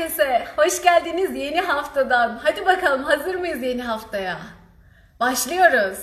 herkese. 0.00 0.46
Hoş 0.56 0.82
geldiniz 0.82 1.36
yeni 1.36 1.60
haftadan. 1.60 2.40
Hadi 2.42 2.66
bakalım 2.66 3.04
hazır 3.04 3.34
mıyız 3.34 3.62
yeni 3.62 3.82
haftaya? 3.82 4.36
Başlıyoruz. 5.20 5.98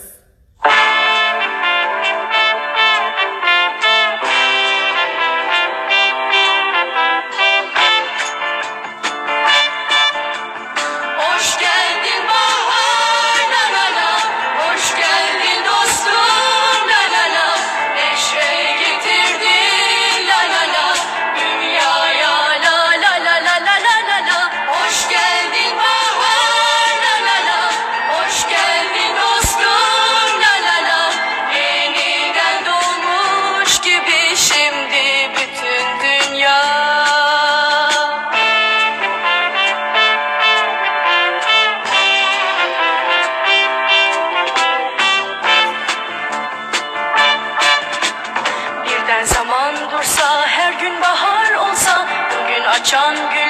Zaman 49.97 50.03
dursa 50.03 50.47
her 50.47 50.73
gün 50.73 51.01
bahar 51.01 51.53
olsa 51.53 52.07
Bugün 52.31 52.63
açan 52.63 53.15
güller 53.15 53.46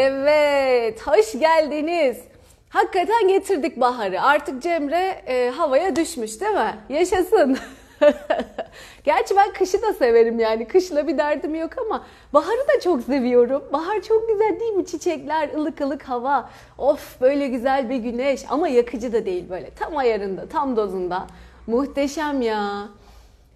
Evet, 0.00 1.06
hoş 1.06 1.32
geldiniz. 1.32 2.18
Hakikaten 2.68 3.28
getirdik 3.28 3.80
baharı. 3.80 4.22
Artık 4.22 4.62
Cemre 4.62 5.22
e, 5.26 5.50
havaya 5.50 5.96
düşmüş 5.96 6.40
değil 6.40 6.52
mi? 6.52 6.74
Yaşasın. 6.88 7.58
Gerçi 9.04 9.36
ben 9.36 9.52
kışı 9.52 9.82
da 9.82 9.92
severim 9.92 10.40
yani. 10.40 10.68
Kışla 10.68 11.06
bir 11.06 11.18
derdim 11.18 11.54
yok 11.54 11.70
ama 11.86 12.04
baharı 12.32 12.68
da 12.68 12.80
çok 12.80 13.02
seviyorum. 13.02 13.64
Bahar 13.72 14.00
çok 14.00 14.28
güzel 14.28 14.60
değil 14.60 14.72
mi? 14.72 14.86
Çiçekler, 14.86 15.48
ılık 15.54 15.80
ılık 15.80 16.02
hava. 16.02 16.50
Of 16.78 17.20
böyle 17.20 17.48
güzel 17.48 17.90
bir 17.90 17.96
güneş 17.96 18.44
ama 18.48 18.68
yakıcı 18.68 19.12
da 19.12 19.26
değil 19.26 19.50
böyle. 19.50 19.70
Tam 19.70 19.96
ayarında, 19.96 20.48
tam 20.48 20.76
dozunda. 20.76 21.26
Muhteşem 21.66 22.42
ya. 22.42 22.88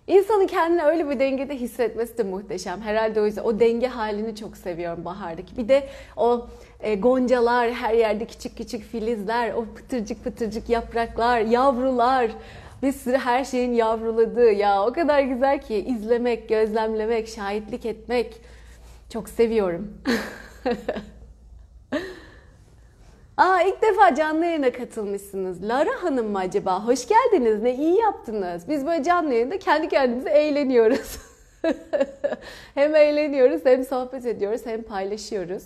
İnsanın 0.06 0.46
kendini 0.46 0.82
öyle 0.82 1.10
bir 1.10 1.18
dengede 1.18 1.56
hissetmesi 1.56 2.18
de 2.18 2.22
muhteşem. 2.22 2.80
Herhalde 2.80 3.20
o 3.20 3.26
yüzden 3.26 3.42
o 3.42 3.60
denge 3.60 3.86
halini 3.86 4.36
çok 4.36 4.56
seviyorum 4.56 5.04
bahardaki. 5.04 5.56
Bir 5.56 5.68
de 5.68 5.88
o 6.16 6.48
e, 6.80 6.94
goncalar, 6.94 7.72
her 7.72 7.94
yerde 7.94 8.26
küçük 8.26 8.56
küçük 8.56 8.82
filizler, 8.82 9.52
o 9.52 9.64
pıtırcık 9.64 10.24
pıtırcık 10.24 10.68
yapraklar, 10.68 11.40
yavrular. 11.40 12.30
Bir 12.82 12.92
sürü 12.92 13.16
her 13.16 13.44
şeyin 13.44 13.72
yavruladığı 13.72 14.52
ya 14.52 14.86
o 14.86 14.92
kadar 14.92 15.20
güzel 15.20 15.60
ki 15.60 15.74
izlemek, 15.76 16.48
gözlemlemek, 16.48 17.28
şahitlik 17.28 17.86
etmek. 17.86 18.40
Çok 19.12 19.28
seviyorum. 19.28 19.92
Aa 23.36 23.62
ilk 23.62 23.82
defa 23.82 24.14
canlı 24.14 24.44
yayına 24.44 24.72
katılmışsınız. 24.72 25.62
Lara 25.62 26.02
Hanım 26.02 26.30
mı 26.30 26.38
acaba? 26.38 26.86
Hoş 26.86 27.08
geldiniz. 27.08 27.62
Ne 27.62 27.74
iyi 27.74 27.98
yaptınız. 27.98 28.68
Biz 28.68 28.86
böyle 28.86 29.02
canlı 29.02 29.34
yayında 29.34 29.58
kendi 29.58 29.88
kendimize 29.88 30.30
eğleniyoruz. 30.30 31.18
hem 32.74 32.96
eğleniyoruz 32.96 33.60
hem 33.64 33.84
sohbet 33.84 34.26
ediyoruz 34.26 34.60
hem 34.64 34.82
paylaşıyoruz. 34.82 35.62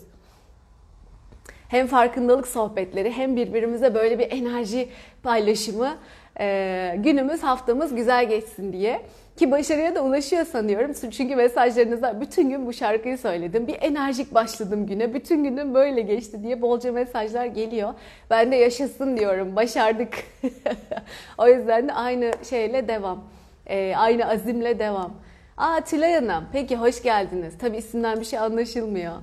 Hem 1.68 1.86
farkındalık 1.86 2.48
sohbetleri 2.48 3.12
hem 3.12 3.36
birbirimize 3.36 3.94
böyle 3.94 4.18
bir 4.18 4.30
enerji 4.30 4.88
paylaşımı. 5.22 5.96
Ee, 6.40 6.94
günümüz 6.98 7.42
haftamız 7.42 7.94
güzel 7.94 8.28
geçsin 8.28 8.72
diye. 8.72 9.02
Ki 9.36 9.50
başarıya 9.50 9.94
da 9.94 10.04
ulaşıyor 10.04 10.44
sanıyorum. 10.44 10.92
Çünkü 11.10 11.36
mesajlarınızda 11.36 12.20
bütün 12.20 12.50
gün 12.50 12.66
bu 12.66 12.72
şarkıyı 12.72 13.18
söyledim. 13.18 13.66
Bir 13.66 13.76
enerjik 13.80 14.34
başladım 14.34 14.86
güne. 14.86 15.14
Bütün 15.14 15.44
günüm 15.44 15.74
böyle 15.74 16.00
geçti 16.00 16.42
diye 16.42 16.62
bolca 16.62 16.92
mesajlar 16.92 17.46
geliyor. 17.46 17.94
Ben 18.30 18.52
de 18.52 18.56
yaşasın 18.56 19.16
diyorum. 19.16 19.56
Başardık. 19.56 20.14
o 21.38 21.48
yüzden 21.48 21.88
de 21.88 21.92
aynı 21.92 22.30
şeyle 22.50 22.88
devam. 22.88 23.24
Ee, 23.66 23.94
aynı 23.96 24.30
azimle 24.30 24.78
devam. 24.78 25.12
Aa 25.56 25.80
Tülay 25.80 26.14
Hanım. 26.14 26.44
Peki 26.52 26.76
hoş 26.76 27.02
geldiniz. 27.02 27.58
Tabii 27.58 27.76
isimden 27.76 28.20
bir 28.20 28.24
şey 28.24 28.38
anlaşılmıyor. 28.38 29.14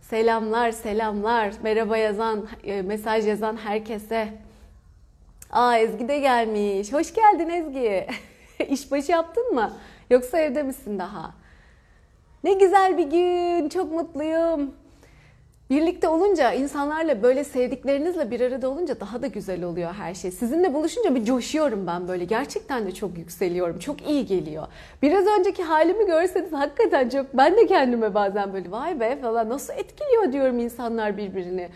Selamlar, 0.00 0.70
selamlar. 0.70 1.52
Merhaba 1.62 1.96
yazan, 1.96 2.48
e, 2.64 2.82
mesaj 2.82 3.26
yazan 3.26 3.56
herkese. 3.56 4.28
Aa 5.50 5.78
Ezgi 5.78 6.08
de 6.08 6.18
gelmiş. 6.18 6.92
Hoş 6.92 7.14
geldin 7.14 7.48
Ezgi. 7.48 8.06
İşbaşı 8.68 9.12
yaptın 9.12 9.54
mı? 9.54 9.72
Yoksa 10.10 10.38
evde 10.38 10.62
misin 10.62 10.98
daha? 10.98 11.34
Ne 12.44 12.52
güzel 12.52 12.98
bir 12.98 13.10
gün. 13.10 13.68
Çok 13.68 13.92
mutluyum. 13.92 14.74
Birlikte 15.70 16.08
olunca, 16.08 16.52
insanlarla 16.52 17.22
böyle 17.22 17.44
sevdiklerinizle 17.44 18.30
bir 18.30 18.40
arada 18.40 18.68
olunca 18.68 19.00
daha 19.00 19.22
da 19.22 19.26
güzel 19.26 19.64
oluyor 19.64 19.92
her 19.94 20.14
şey. 20.14 20.30
Sizinle 20.30 20.74
buluşunca 20.74 21.14
bir 21.14 21.24
coşuyorum 21.24 21.86
ben 21.86 22.08
böyle. 22.08 22.24
Gerçekten 22.24 22.86
de 22.86 22.94
çok 22.94 23.18
yükseliyorum. 23.18 23.78
Çok 23.78 24.08
iyi 24.08 24.26
geliyor. 24.26 24.66
Biraz 25.02 25.26
önceki 25.26 25.62
halimi 25.62 26.06
görseniz 26.06 26.52
hakikaten 26.52 27.08
çok... 27.08 27.26
Ben 27.34 27.56
de 27.56 27.66
kendime 27.66 28.14
bazen 28.14 28.52
böyle 28.52 28.70
vay 28.70 29.00
be 29.00 29.18
falan 29.20 29.48
nasıl 29.48 29.72
etkiliyor 29.72 30.32
diyorum 30.32 30.58
insanlar 30.58 31.16
birbirini. 31.16 31.68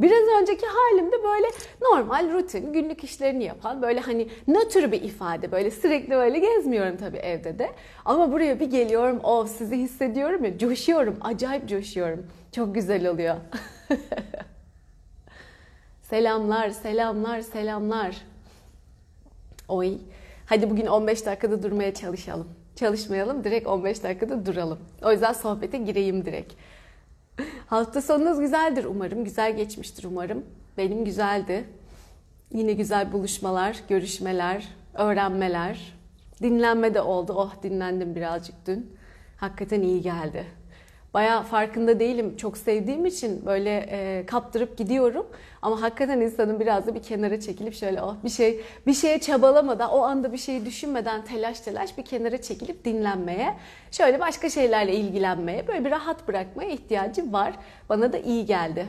Biraz 0.00 0.42
önceki 0.42 0.66
halimde 0.66 1.24
böyle 1.24 1.46
normal 1.82 2.32
rutin 2.32 2.72
günlük 2.72 3.04
işlerini 3.04 3.44
yapan 3.44 3.82
böyle 3.82 4.00
hani 4.00 4.28
nötr 4.48 4.92
bir 4.92 5.02
ifade 5.02 5.52
böyle 5.52 5.70
sürekli 5.70 6.10
böyle 6.10 6.38
gezmiyorum 6.38 6.96
tabii 6.96 7.16
evde 7.16 7.58
de. 7.58 7.70
Ama 8.04 8.32
buraya 8.32 8.60
bir 8.60 8.70
geliyorum 8.70 9.20
o 9.22 9.46
sizi 9.46 9.76
hissediyorum 9.76 10.44
ya 10.44 10.58
coşuyorum 10.58 11.18
acayip 11.20 11.68
coşuyorum. 11.68 12.26
Çok 12.52 12.74
güzel 12.74 13.08
oluyor. 13.08 13.36
selamlar 16.02 16.70
selamlar 16.70 17.40
selamlar. 17.40 18.16
Oy. 19.68 19.98
Hadi 20.46 20.70
bugün 20.70 20.86
15 20.86 21.26
dakikada 21.26 21.62
durmaya 21.62 21.94
çalışalım. 21.94 22.48
Çalışmayalım 22.76 23.44
direkt 23.44 23.66
15 23.66 24.02
dakikada 24.02 24.46
duralım. 24.46 24.78
O 25.02 25.12
yüzden 25.12 25.32
sohbete 25.32 25.78
gireyim 25.78 26.24
direkt. 26.24 26.52
Hafta 27.66 28.02
sonunuz 28.02 28.40
güzeldir 28.40 28.84
umarım. 28.84 29.24
Güzel 29.24 29.56
geçmiştir 29.56 30.04
umarım. 30.04 30.44
Benim 30.78 31.04
güzeldi. 31.04 31.64
Yine 32.52 32.72
güzel 32.72 33.12
buluşmalar, 33.12 33.80
görüşmeler, 33.88 34.68
öğrenmeler. 34.94 35.94
Dinlenme 36.42 36.94
de 36.94 37.00
oldu. 37.00 37.32
Oh 37.36 37.62
dinlendim 37.62 38.14
birazcık 38.14 38.66
dün. 38.66 38.96
Hakikaten 39.36 39.82
iyi 39.82 40.02
geldi. 40.02 40.46
Baya 41.14 41.42
farkında 41.42 42.00
değilim. 42.00 42.36
Çok 42.36 42.58
sevdiğim 42.58 43.06
için 43.06 43.46
böyle 43.46 43.86
e, 43.90 44.26
kaptırıp 44.26 44.78
gidiyorum. 44.78 45.26
Ama 45.62 45.82
hakikaten 45.82 46.20
insanın 46.20 46.60
biraz 46.60 46.86
da 46.86 46.94
bir 46.94 47.02
kenara 47.02 47.40
çekilip 47.40 47.74
şöyle 47.74 48.02
oh 48.02 48.16
bir 48.24 48.28
şey 48.28 48.60
bir 48.86 48.94
şeye 48.94 49.20
çabalamadan 49.20 49.90
o 49.90 50.02
anda 50.02 50.32
bir 50.32 50.38
şeyi 50.38 50.66
düşünmeden 50.66 51.24
telaş 51.24 51.60
telaş 51.60 51.98
bir 51.98 52.04
kenara 52.04 52.42
çekilip 52.42 52.84
dinlenmeye, 52.84 53.54
şöyle 53.90 54.20
başka 54.20 54.50
şeylerle 54.50 54.94
ilgilenmeye, 54.94 55.68
böyle 55.68 55.84
bir 55.84 55.90
rahat 55.90 56.28
bırakmaya 56.28 56.70
ihtiyacım 56.70 57.32
var. 57.32 57.52
Bana 57.88 58.12
da 58.12 58.18
iyi 58.18 58.46
geldi. 58.46 58.86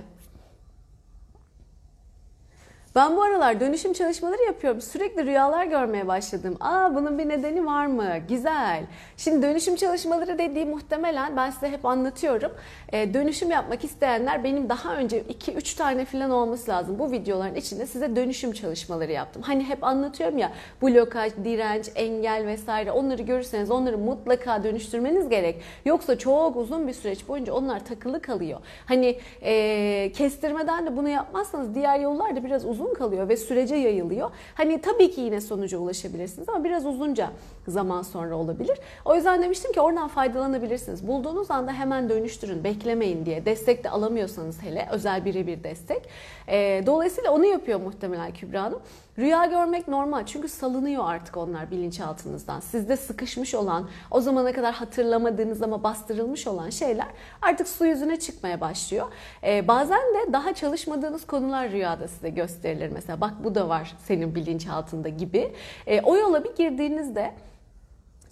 Ben 2.96 3.18
bu 3.18 3.24
aralar 3.24 3.60
dönüşüm 3.60 3.94
çalışmaları 3.94 4.44
yapıyorum. 4.44 4.82
Sürekli 4.82 5.26
rüyalar 5.26 5.66
görmeye 5.66 6.08
başladım. 6.08 6.58
Aa 6.60 6.96
bunun 6.96 7.20
bir 7.20 7.30
nedeni 7.30 7.66
var 7.66 7.86
mı? 7.86 8.10
Güzel. 8.30 8.84
Şimdi 9.18 9.48
dönüşüm 9.48 9.76
çalışmaları 9.76 10.38
dediği 10.38 10.66
muhtemelen 10.66 11.38
ben 11.38 11.50
size 11.50 11.70
hep 11.70 11.86
anlatıyorum. 11.86 12.52
Ee, 12.94 13.14
dönüşüm 13.14 13.52
yapmak 13.52 13.84
isteyenler 13.84 14.44
benim 14.44 14.70
daha 14.70 14.96
önce 14.96 15.22
2-3 15.22 15.78
tane 15.78 16.06
falan 16.06 16.32
olması 16.32 16.72
lazım. 16.72 17.00
Bu 17.00 17.12
videoların 17.12 17.56
içinde 17.56 17.86
size 17.86 18.16
dönüşüm 18.16 18.52
çalışmaları 18.52 19.12
yaptım. 19.12 19.42
Hani 19.42 19.64
hep 19.64 19.84
anlatıyorum 19.84 20.38
ya 20.38 20.52
blokaj, 20.82 21.34
direnç, 21.44 21.90
engel 21.96 22.48
vesaire 22.48 22.92
onları 22.92 23.22
görürseniz 23.22 23.72
onları 23.72 23.98
mutlaka 23.98 24.64
dönüştürmeniz 24.64 25.30
gerek. 25.30 25.62
Yoksa 25.86 26.18
çok 26.18 26.56
uzun 26.56 26.88
bir 26.88 26.94
süreç 26.94 27.28
boyunca 27.28 27.54
onlar 27.54 27.86
takılı 27.86 28.22
kalıyor. 28.22 28.60
Hani 28.86 29.20
e, 29.42 30.12
kestirmeden 30.12 30.86
de 30.86 30.98
bunu 30.98 31.10
yapmazsanız 31.10 31.76
diğer 31.76 32.00
yollar 32.00 32.36
da 32.36 32.44
biraz 32.44 32.66
uzun 32.66 32.81
kalıyor 32.94 33.30
ve 33.30 33.38
sürece 33.38 33.76
yayılıyor. 33.76 34.30
Hani 34.54 34.82
tabii 34.82 35.12
ki 35.12 35.22
yine 35.22 35.42
sonuca 35.42 35.78
ulaşabilirsiniz 35.78 36.50
ama 36.50 36.64
biraz 36.64 36.86
uzunca 36.86 37.30
zaman 37.68 38.02
sonra 38.02 38.36
olabilir. 38.36 38.78
O 39.06 39.16
yüzden 39.16 39.44
demiştim 39.44 39.72
ki 39.72 39.82
oradan 39.82 40.08
faydalanabilirsiniz. 40.08 41.08
Bulduğunuz 41.08 41.52
anda 41.52 41.74
hemen 41.74 42.10
dönüştürün, 42.10 42.64
beklemeyin 42.64 43.26
diye. 43.26 43.46
Destek 43.46 43.84
de 43.84 43.90
alamıyorsanız 43.90 44.62
hele 44.62 44.88
özel 44.92 45.26
birebir 45.26 45.64
destek. 45.64 46.02
E, 46.48 46.84
dolayısıyla 46.86 47.32
onu 47.32 47.46
yapıyor 47.46 47.80
muhtemelen 47.80 48.34
Kübra 48.34 48.64
Hanım. 48.64 48.80
Rüya 49.18 49.46
görmek 49.46 49.88
normal 49.88 50.26
çünkü 50.26 50.48
salınıyor 50.48 51.04
artık 51.08 51.38
onlar 51.38 51.72
bilinçaltınızdan. 51.72 52.60
Sizde 52.60 52.98
sıkışmış 52.98 53.56
olan, 53.56 53.90
o 54.12 54.22
zamana 54.22 54.54
kadar 54.54 54.74
hatırlamadığınız 54.74 55.62
ama 55.62 55.84
bastırılmış 55.84 56.48
olan 56.48 56.70
şeyler 56.70 57.08
artık 57.42 57.68
su 57.68 57.86
yüzüne 57.86 58.20
çıkmaya 58.20 58.62
başlıyor. 58.62 59.08
Ee, 59.44 59.68
bazen 59.68 60.00
de 60.00 60.34
daha 60.34 60.54
çalışmadığınız 60.54 61.28
konular 61.28 61.72
rüyada 61.72 62.08
size 62.08 62.30
gösterilir. 62.30 62.90
Mesela 62.94 63.22
bak 63.22 63.34
bu 63.44 63.56
da 63.56 63.70
var 63.70 63.96
senin 64.06 64.36
bilinçaltında 64.36 65.10
gibi. 65.10 65.54
Ee, 65.88 66.02
o 66.02 66.18
yola 66.18 66.44
bir 66.44 66.56
girdiğinizde 66.56 67.34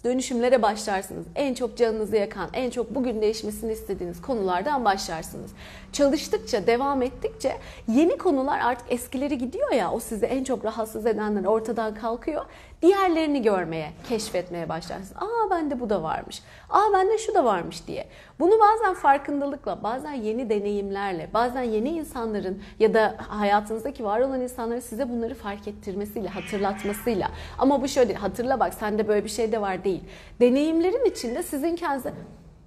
dönüşümlere 0.04 0.62
başlarsınız. 0.62 1.26
En 1.34 1.54
çok 1.54 1.76
canınızı 1.76 2.16
yakan, 2.16 2.50
en 2.52 2.70
çok 2.70 2.94
bugün 2.94 3.22
değişmesini 3.22 3.72
istediğiniz 3.72 4.22
konulardan 4.22 4.84
başlarsınız. 4.84 5.50
Çalıştıkça, 5.92 6.66
devam 6.66 7.02
ettikçe 7.02 7.56
yeni 7.88 8.18
konular 8.18 8.58
artık 8.58 8.92
eskileri 8.92 9.38
gidiyor 9.38 9.72
ya, 9.72 9.92
o 9.92 10.00
sizi 10.00 10.26
en 10.26 10.44
çok 10.44 10.64
rahatsız 10.64 11.06
edenler 11.06 11.44
ortadan 11.44 11.94
kalkıyor. 11.94 12.44
Diğerlerini 12.82 13.42
görmeye, 13.42 13.92
keşfetmeye 14.08 14.68
başlarsınız. 14.68 15.12
Aa 15.16 15.50
bende 15.50 15.80
bu 15.80 15.90
da 15.90 16.02
varmış. 16.02 16.42
Aa 16.70 16.92
bende 16.92 17.18
şu 17.18 17.34
da 17.34 17.44
varmış 17.44 17.86
diye. 17.86 18.06
Bunu 18.38 18.52
bazen 18.60 18.94
farkındalıkla, 18.94 19.82
bazen 19.82 20.12
yeni 20.12 20.50
deneyimlerle, 20.50 21.30
bazen 21.34 21.62
yeni 21.62 21.88
insanların 21.88 22.62
ya 22.78 22.94
da 22.94 23.16
hayatınızdaki 23.28 24.04
var 24.04 24.20
olan 24.20 24.40
insanların 24.40 24.80
size 24.80 25.08
bunları 25.08 25.34
fark 25.34 25.68
ettirmesiyle, 25.68 26.28
hatırlatmasıyla. 26.28 27.30
Ama 27.58 27.82
bu 27.82 27.88
şöyle 27.88 28.14
hatırla 28.14 28.60
bak 28.60 28.74
sende 28.74 29.08
böyle 29.08 29.24
bir 29.24 29.30
şey 29.30 29.52
de 29.52 29.60
var 29.60 29.84
değil. 29.84 30.04
Deneyimlerin 30.40 31.04
içinde 31.04 31.42
sizin 31.42 31.76
kendinize 31.76 32.12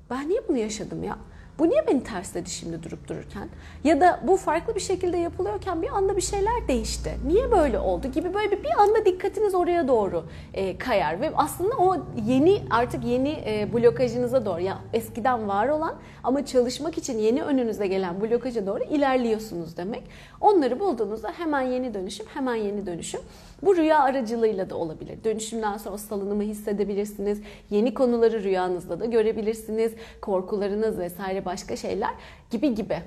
ben 0.10 0.30
niye 0.30 0.48
bunu 0.48 0.58
yaşadım 0.58 1.04
ya? 1.04 1.18
Bu 1.60 1.70
niye 1.70 1.88
beni 1.88 2.04
tersledi 2.04 2.50
şimdi 2.50 2.84
durup 2.84 3.10
dururken? 3.10 3.50
Ya 3.84 4.02
da 4.02 4.20
bu 4.28 4.38
farklı 4.38 4.76
bir 4.76 4.80
şekilde 4.80 5.18
yapılıyorken 5.18 5.82
bir 5.82 5.90
anda 5.90 6.18
bir 6.18 6.22
şeyler 6.22 6.68
değişti. 6.68 7.12
Niye 7.28 7.52
böyle 7.52 7.80
oldu 7.80 8.08
gibi 8.08 8.34
böyle 8.34 8.52
bir, 8.52 8.64
bir 8.64 8.82
anda 8.82 9.06
dikkatiniz 9.06 9.56
oraya 9.56 9.88
doğru 9.88 10.26
e, 10.54 10.78
kayar 10.78 11.22
ve 11.22 11.32
aslında 11.36 11.76
o 11.78 11.98
yeni 12.26 12.62
artık 12.70 13.04
yeni 13.04 13.30
e, 13.30 13.74
blokajınıza 13.74 14.46
doğru 14.46 14.62
ya 14.62 14.78
eskiden 14.94 15.48
var 15.48 15.68
olan 15.68 15.96
ama 16.24 16.46
çalışmak 16.46 16.98
için 16.98 17.18
yeni 17.18 17.44
önünüze 17.44 17.88
gelen 17.88 18.22
blokaja 18.22 18.68
doğru 18.68 18.84
ilerliyorsunuz 18.84 19.78
demek. 19.78 20.04
Onları 20.42 20.80
bulduğunuzda 20.80 21.34
hemen 21.38 21.62
yeni 21.62 21.94
dönüşüm, 21.94 22.26
hemen 22.34 22.56
yeni 22.56 22.86
dönüşüm. 22.86 23.22
Bu 23.66 23.76
rüya 23.76 24.00
aracılığıyla 24.00 24.70
da 24.70 24.76
olabilir. 24.76 25.24
Dönüşümden 25.24 25.78
sonra 25.78 25.98
salınımı 25.98 26.44
hissedebilirsiniz. 26.44 27.42
Yeni 27.70 27.94
konuları 27.94 28.44
rüyanızda 28.44 29.00
da 29.00 29.06
görebilirsiniz. 29.06 29.94
Korkularınız 30.22 31.00
vesaire 31.00 31.46
başka 31.46 31.76
şeyler 31.76 32.12
gibi 32.52 32.76
gibi. 32.76 32.98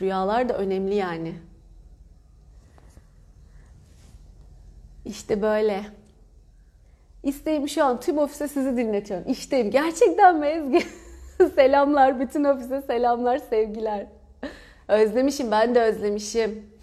Rüyalar 0.00 0.48
da 0.48 0.58
önemli 0.58 0.94
yani. 0.94 1.32
İşte 5.04 5.42
böyle. 5.42 5.84
İsteğim 7.22 7.68
şu 7.68 7.84
an 7.84 8.00
tüm 8.00 8.18
ofise 8.18 8.48
sizi 8.48 8.76
dinletiyorum. 8.76 9.30
İşteyim. 9.30 9.70
Gerçekten 9.70 10.38
mi 10.38 10.82
selamlar. 11.54 12.20
Bütün 12.20 12.44
ofise 12.44 12.82
selamlar, 12.82 13.38
sevgiler. 13.38 14.06
Özlemişim. 14.88 15.50
Ben 15.50 15.74
de 15.74 15.80
özlemişim. 15.80 16.73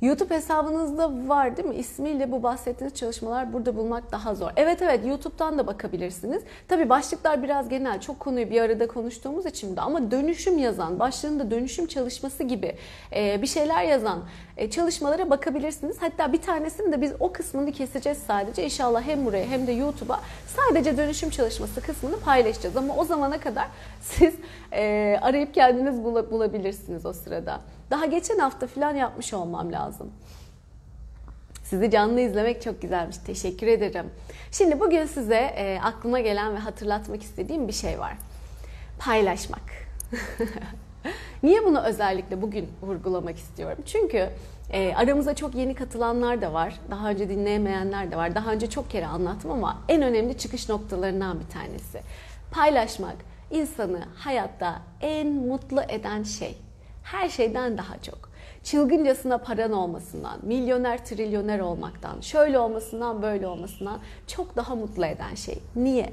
YouTube 0.00 0.34
hesabınızda 0.34 1.28
var 1.28 1.56
değil 1.56 1.68
mi? 1.68 1.74
İsmiyle 1.74 2.32
bu 2.32 2.42
bahsettiğiniz 2.42 2.94
çalışmalar 2.94 3.52
burada 3.52 3.76
bulmak 3.76 4.12
daha 4.12 4.34
zor. 4.34 4.50
Evet 4.56 4.82
evet 4.82 5.06
YouTube'dan 5.06 5.58
da 5.58 5.66
bakabilirsiniz. 5.66 6.42
Tabi 6.68 6.88
başlıklar 6.88 7.42
biraz 7.42 7.68
genel. 7.68 8.00
Çok 8.00 8.20
konuyu 8.20 8.50
bir 8.50 8.60
arada 8.60 8.86
konuştuğumuz 8.86 9.46
için 9.46 9.76
de 9.76 9.80
ama 9.80 10.10
dönüşüm 10.10 10.58
yazan, 10.58 10.98
başlığında 10.98 11.50
dönüşüm 11.50 11.86
çalışması 11.86 12.42
gibi 12.42 12.76
bir 13.12 13.46
şeyler 13.46 13.84
yazan 13.84 14.18
çalışmalara 14.70 15.30
bakabilirsiniz. 15.30 15.96
Hatta 16.00 16.32
bir 16.32 16.42
tanesini 16.42 16.92
de 16.92 17.00
biz 17.00 17.12
o 17.20 17.32
kısmını 17.32 17.72
keseceğiz 17.72 18.18
sadece. 18.18 18.64
İnşallah 18.64 19.02
hem 19.02 19.26
buraya 19.26 19.46
hem 19.46 19.66
de 19.66 19.72
YouTube'a 19.72 20.20
sadece 20.46 20.96
dönüşüm 20.96 21.30
çalışması 21.30 21.80
kısmını 21.80 22.20
paylaşacağız. 22.20 22.76
Ama 22.76 22.96
o 22.96 23.04
zamana 23.04 23.40
kadar 23.40 23.66
siz 24.00 24.34
arayıp 25.22 25.54
kendiniz 25.54 26.04
bulabilirsiniz 26.04 27.06
o 27.06 27.12
sırada. 27.12 27.60
Daha 27.90 28.06
geçen 28.06 28.38
hafta 28.38 28.66
falan 28.66 28.94
yapmış 28.94 29.34
olmam 29.34 29.72
lazım. 29.72 30.12
Sizi 31.64 31.90
canlı 31.90 32.20
izlemek 32.20 32.62
çok 32.62 32.82
güzelmiş. 32.82 33.16
Teşekkür 33.16 33.66
ederim. 33.66 34.10
Şimdi 34.52 34.80
bugün 34.80 35.06
size 35.06 35.36
e, 35.36 35.80
aklıma 35.82 36.20
gelen 36.20 36.54
ve 36.54 36.58
hatırlatmak 36.58 37.22
istediğim 37.22 37.68
bir 37.68 37.72
şey 37.72 37.98
var. 37.98 38.12
Paylaşmak. 38.98 39.62
Niye 41.42 41.64
bunu 41.64 41.82
özellikle 41.82 42.42
bugün 42.42 42.68
vurgulamak 42.82 43.36
istiyorum? 43.36 43.78
Çünkü 43.86 44.30
e, 44.72 44.94
aramıza 44.94 45.34
çok 45.34 45.54
yeni 45.54 45.74
katılanlar 45.74 46.42
da 46.42 46.52
var. 46.52 46.80
Daha 46.90 47.10
önce 47.10 47.28
dinleyemeyenler 47.28 48.10
de 48.10 48.16
var. 48.16 48.34
Daha 48.34 48.52
önce 48.52 48.70
çok 48.70 48.90
kere 48.90 49.06
anlattım 49.06 49.50
ama 49.50 49.78
en 49.88 50.02
önemli 50.02 50.38
çıkış 50.38 50.68
noktalarından 50.68 51.40
bir 51.40 51.48
tanesi. 51.48 52.00
Paylaşmak 52.50 53.16
insanı 53.50 54.02
hayatta 54.16 54.82
en 55.00 55.28
mutlu 55.28 55.82
eden 55.88 56.22
şey 56.22 56.58
her 57.02 57.28
şeyden 57.28 57.78
daha 57.78 58.02
çok. 58.02 58.30
Çılgıncasına 58.64 59.38
paran 59.38 59.72
olmasından, 59.72 60.38
milyoner 60.42 61.04
trilyoner 61.04 61.60
olmaktan, 61.60 62.20
şöyle 62.20 62.58
olmasından 62.58 63.22
böyle 63.22 63.46
olmasından 63.46 63.98
çok 64.26 64.56
daha 64.56 64.74
mutlu 64.74 65.06
eden 65.06 65.34
şey. 65.34 65.58
Niye? 65.76 66.12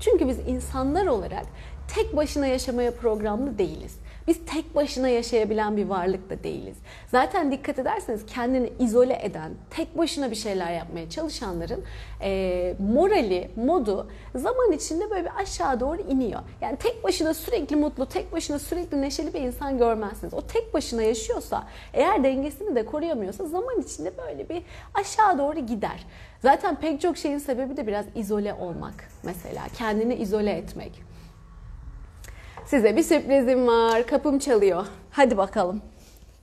Çünkü 0.00 0.28
biz 0.28 0.38
insanlar 0.48 1.06
olarak 1.06 1.46
tek 1.94 2.16
başına 2.16 2.46
yaşamaya 2.46 2.94
programlı 2.94 3.58
değiliz. 3.58 3.98
Biz 4.26 4.38
tek 4.46 4.74
başına 4.74 5.08
yaşayabilen 5.08 5.76
bir 5.76 5.84
varlık 5.84 6.30
da 6.30 6.44
değiliz. 6.44 6.76
Zaten 7.10 7.52
dikkat 7.52 7.78
ederseniz 7.78 8.26
kendini 8.26 8.72
izole 8.78 9.18
eden, 9.22 9.52
tek 9.70 9.98
başına 9.98 10.30
bir 10.30 10.36
şeyler 10.36 10.72
yapmaya 10.72 11.10
çalışanların 11.10 11.84
e, 12.20 12.74
morali, 12.78 13.50
modu 13.56 14.10
zaman 14.34 14.72
içinde 14.72 15.10
böyle 15.10 15.24
bir 15.24 15.36
aşağı 15.42 15.80
doğru 15.80 16.02
iniyor. 16.02 16.40
Yani 16.60 16.76
tek 16.76 17.04
başına 17.04 17.34
sürekli 17.34 17.76
mutlu, 17.76 18.06
tek 18.06 18.32
başına 18.32 18.58
sürekli 18.58 19.02
neşeli 19.02 19.34
bir 19.34 19.40
insan 19.40 19.78
görmezsiniz. 19.78 20.34
O 20.34 20.40
tek 20.40 20.74
başına 20.74 21.02
yaşıyorsa, 21.02 21.66
eğer 21.92 22.24
dengesini 22.24 22.74
de 22.74 22.86
koruyamıyorsa 22.86 23.46
zaman 23.46 23.80
içinde 23.80 24.12
böyle 24.18 24.48
bir 24.48 24.62
aşağı 24.94 25.38
doğru 25.38 25.58
gider. 25.58 26.06
Zaten 26.42 26.80
pek 26.80 27.00
çok 27.00 27.16
şeyin 27.16 27.38
sebebi 27.38 27.76
de 27.76 27.86
biraz 27.86 28.06
izole 28.14 28.54
olmak 28.54 28.94
mesela. 29.22 29.62
Kendini 29.78 30.14
izole 30.14 30.50
etmek. 30.50 31.13
Size 32.66 32.96
bir 32.96 33.02
sürprizim 33.02 33.66
var. 33.66 34.06
Kapım 34.06 34.38
çalıyor. 34.38 34.86
Hadi 35.10 35.36
bakalım. 35.36 35.82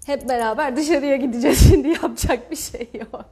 Hep 0.06 0.30
beraber 0.30 0.76
dışarıya 0.76 1.16
gideceğiz 1.16 1.70
şimdi 1.70 1.88
yapacak 1.88 2.52
bir 2.52 2.56
şey 2.56 2.90
yok. 2.94 3.26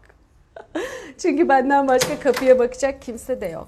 Çünkü 1.17 1.50
benden 1.50 1.88
başka 1.88 2.19
kapıya 2.19 2.60
bakacak 2.60 3.01
kimse 3.01 3.41
de 3.41 3.46
yok. 3.46 3.67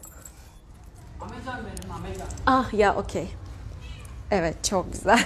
Amazon 1.22 1.66
benim 1.66 1.92
Amazon. 1.92 2.28
Ah 2.46 2.74
ya 2.74 2.96
okey. 2.96 3.28
Evet 4.32 4.64
çok 4.64 4.94
güzel. 4.94 5.20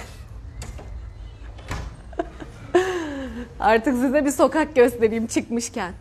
Artık 3.60 3.94
size 3.94 4.24
bir 4.24 4.30
sokak 4.30 4.76
göstereyim 4.76 5.26
çıkmışken. 5.26 5.92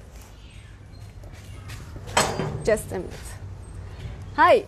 Just 2.66 2.94
a 2.94 2.96
minute. 2.96 3.16
Hi. 4.38 4.66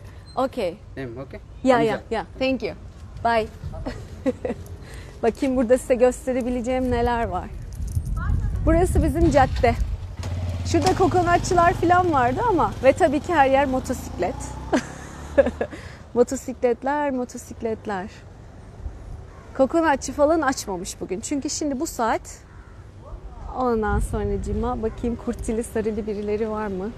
okay. 0.44 0.76
Name, 0.96 1.20
okay? 1.20 1.40
Ya 1.64 1.76
Hamza. 1.76 1.90
ya 1.90 2.00
ya. 2.10 2.26
Thank 2.38 2.62
you. 2.62 2.74
Bye. 3.24 3.48
Bakayım 5.22 5.56
burada 5.56 5.78
size 5.78 5.94
gösterebileceğim 5.94 6.90
neler 6.90 7.24
var. 7.24 7.48
Burası 8.66 9.02
bizim 9.02 9.30
cadde. 9.30 9.74
Şurada 10.66 10.94
kokonatçılar 10.94 11.72
falan 11.72 12.12
vardı 12.12 12.40
ama 12.48 12.72
ve 12.84 12.92
tabii 12.92 13.20
ki 13.20 13.34
her 13.34 13.50
yer 13.50 13.66
motosiklet. 13.66 14.34
motosikletler, 16.14 17.10
motosikletler. 17.10 18.10
Kokonatçı 19.56 20.12
falan 20.12 20.40
açmamış 20.40 21.00
bugün. 21.00 21.20
Çünkü 21.20 21.50
şimdi 21.50 21.80
bu 21.80 21.86
saat 21.86 22.48
Ondan 23.56 23.98
sonra 23.98 24.42
cima 24.42 24.82
bakayım 24.82 25.16
kurtili 25.16 25.64
sarılı 25.64 26.06
birileri 26.06 26.50
var 26.50 26.66
mı? 26.66 26.90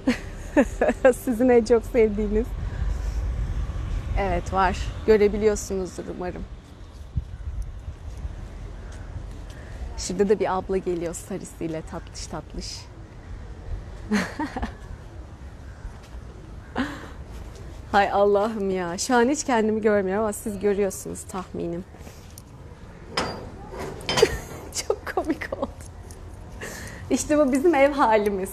Sizin 1.25 1.49
en 1.49 1.65
çok 1.65 1.85
sevdiğiniz. 1.85 2.47
Evet 4.19 4.53
var. 4.53 4.77
Görebiliyorsunuzdur 5.07 6.05
umarım. 6.17 6.45
Şimdi 9.99 10.29
de 10.29 10.41
bir 10.41 10.57
abla 10.57 10.77
geliyor 10.77 11.15
sarısıyla 11.15 11.83
tatlış 11.83 12.27
tatlış. 12.27 12.81
Hay 17.93 18.11
Allah'ım 18.11 18.71
ya. 18.71 18.99
Şu 18.99 19.17
an 19.17 19.29
hiç 19.29 19.45
kendimi 19.45 19.81
görmüyorum 19.81 20.23
ama 20.25 20.33
siz 20.33 20.59
görüyorsunuz 20.59 21.23
tahminim. 21.23 21.85
Çok 24.89 25.15
komik 25.15 25.59
oldu. 25.59 25.71
İşte 27.11 27.39
bu 27.39 27.53
bizim 27.53 27.75
ev 27.75 27.93
halimiz. 27.93 28.51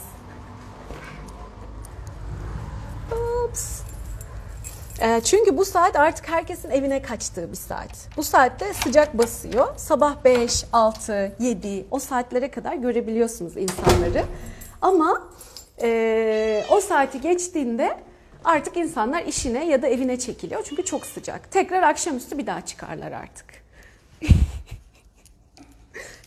Ee, 5.08 5.22
çünkü 5.24 5.58
bu 5.58 5.66
saat 5.66 5.96
artık 5.96 6.30
herkesin 6.30 6.70
evine 6.70 7.02
kaçtığı 7.02 7.52
bir 7.52 7.58
saat. 7.58 8.10
Bu 8.18 8.24
saatte 8.24 8.74
sıcak 8.74 9.18
basıyor. 9.18 9.68
Sabah 9.78 10.24
5, 10.24 10.66
6, 10.74 11.36
7 11.40 11.86
o 11.92 12.00
saatlere 12.00 12.52
kadar 12.52 12.74
görebiliyorsunuz 12.74 13.58
insanları. 13.58 14.24
Ama 14.82 15.30
e, 15.82 16.64
o 16.70 16.82
saati 16.82 17.22
geçtiğinde 17.22 17.98
artık 18.46 18.78
insanlar 18.78 19.24
işine 19.24 19.66
ya 19.66 19.82
da 19.82 19.88
evine 19.88 20.20
çekiliyor. 20.20 20.64
Çünkü 20.64 20.86
çok 20.86 21.06
sıcak. 21.06 21.52
Tekrar 21.52 21.84
akşamüstü 21.84 22.38
bir 22.38 22.48
daha 22.48 22.66
çıkarlar 22.66 23.12
artık. 23.12 23.46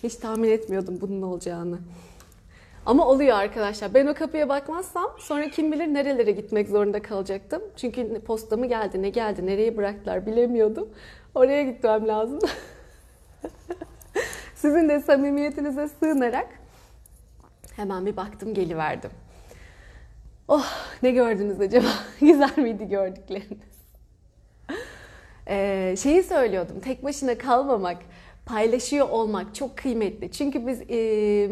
Hiç 0.02 0.14
tahmin 0.14 0.50
etmiyordum 0.50 0.98
bunun 1.00 1.22
olacağını. 1.22 1.78
Ama 2.86 3.06
oluyor 3.06 3.36
arkadaşlar. 3.36 3.94
Ben 3.94 4.06
o 4.06 4.14
kapıya 4.14 4.48
bakmazsam 4.48 5.10
sonra 5.18 5.50
kim 5.50 5.72
bilir 5.72 5.86
nerelere 5.86 6.30
gitmek 6.30 6.68
zorunda 6.68 7.02
kalacaktım. 7.02 7.62
Çünkü 7.76 8.20
postamı 8.20 8.66
geldi, 8.66 9.02
ne 9.02 9.08
geldi, 9.08 9.46
nereye 9.46 9.76
bıraktılar 9.76 10.26
bilemiyordum. 10.26 10.88
Oraya 11.34 11.62
gitmem 11.62 12.08
lazım. 12.08 12.38
Sizin 14.54 14.88
de 14.88 15.00
samimiyetinize 15.00 15.88
sığınarak 15.88 16.48
hemen 17.76 18.06
bir 18.06 18.16
baktım 18.16 18.54
geliverdim. 18.54 19.10
Oh 20.48 20.66
ne 21.02 21.10
gördünüz 21.10 21.60
acaba? 21.60 21.88
Güzel 22.20 22.52
miydi 22.56 22.88
gördükleriniz? 22.88 23.70
Ee, 25.48 25.94
şeyi 26.02 26.22
söylüyordum. 26.22 26.80
Tek 26.80 27.04
başına 27.04 27.38
kalmamak, 27.38 27.98
paylaşıyor 28.46 29.08
olmak 29.08 29.54
çok 29.54 29.76
kıymetli. 29.76 30.32
Çünkü 30.32 30.66
biz 30.66 30.82
e, 30.90 31.50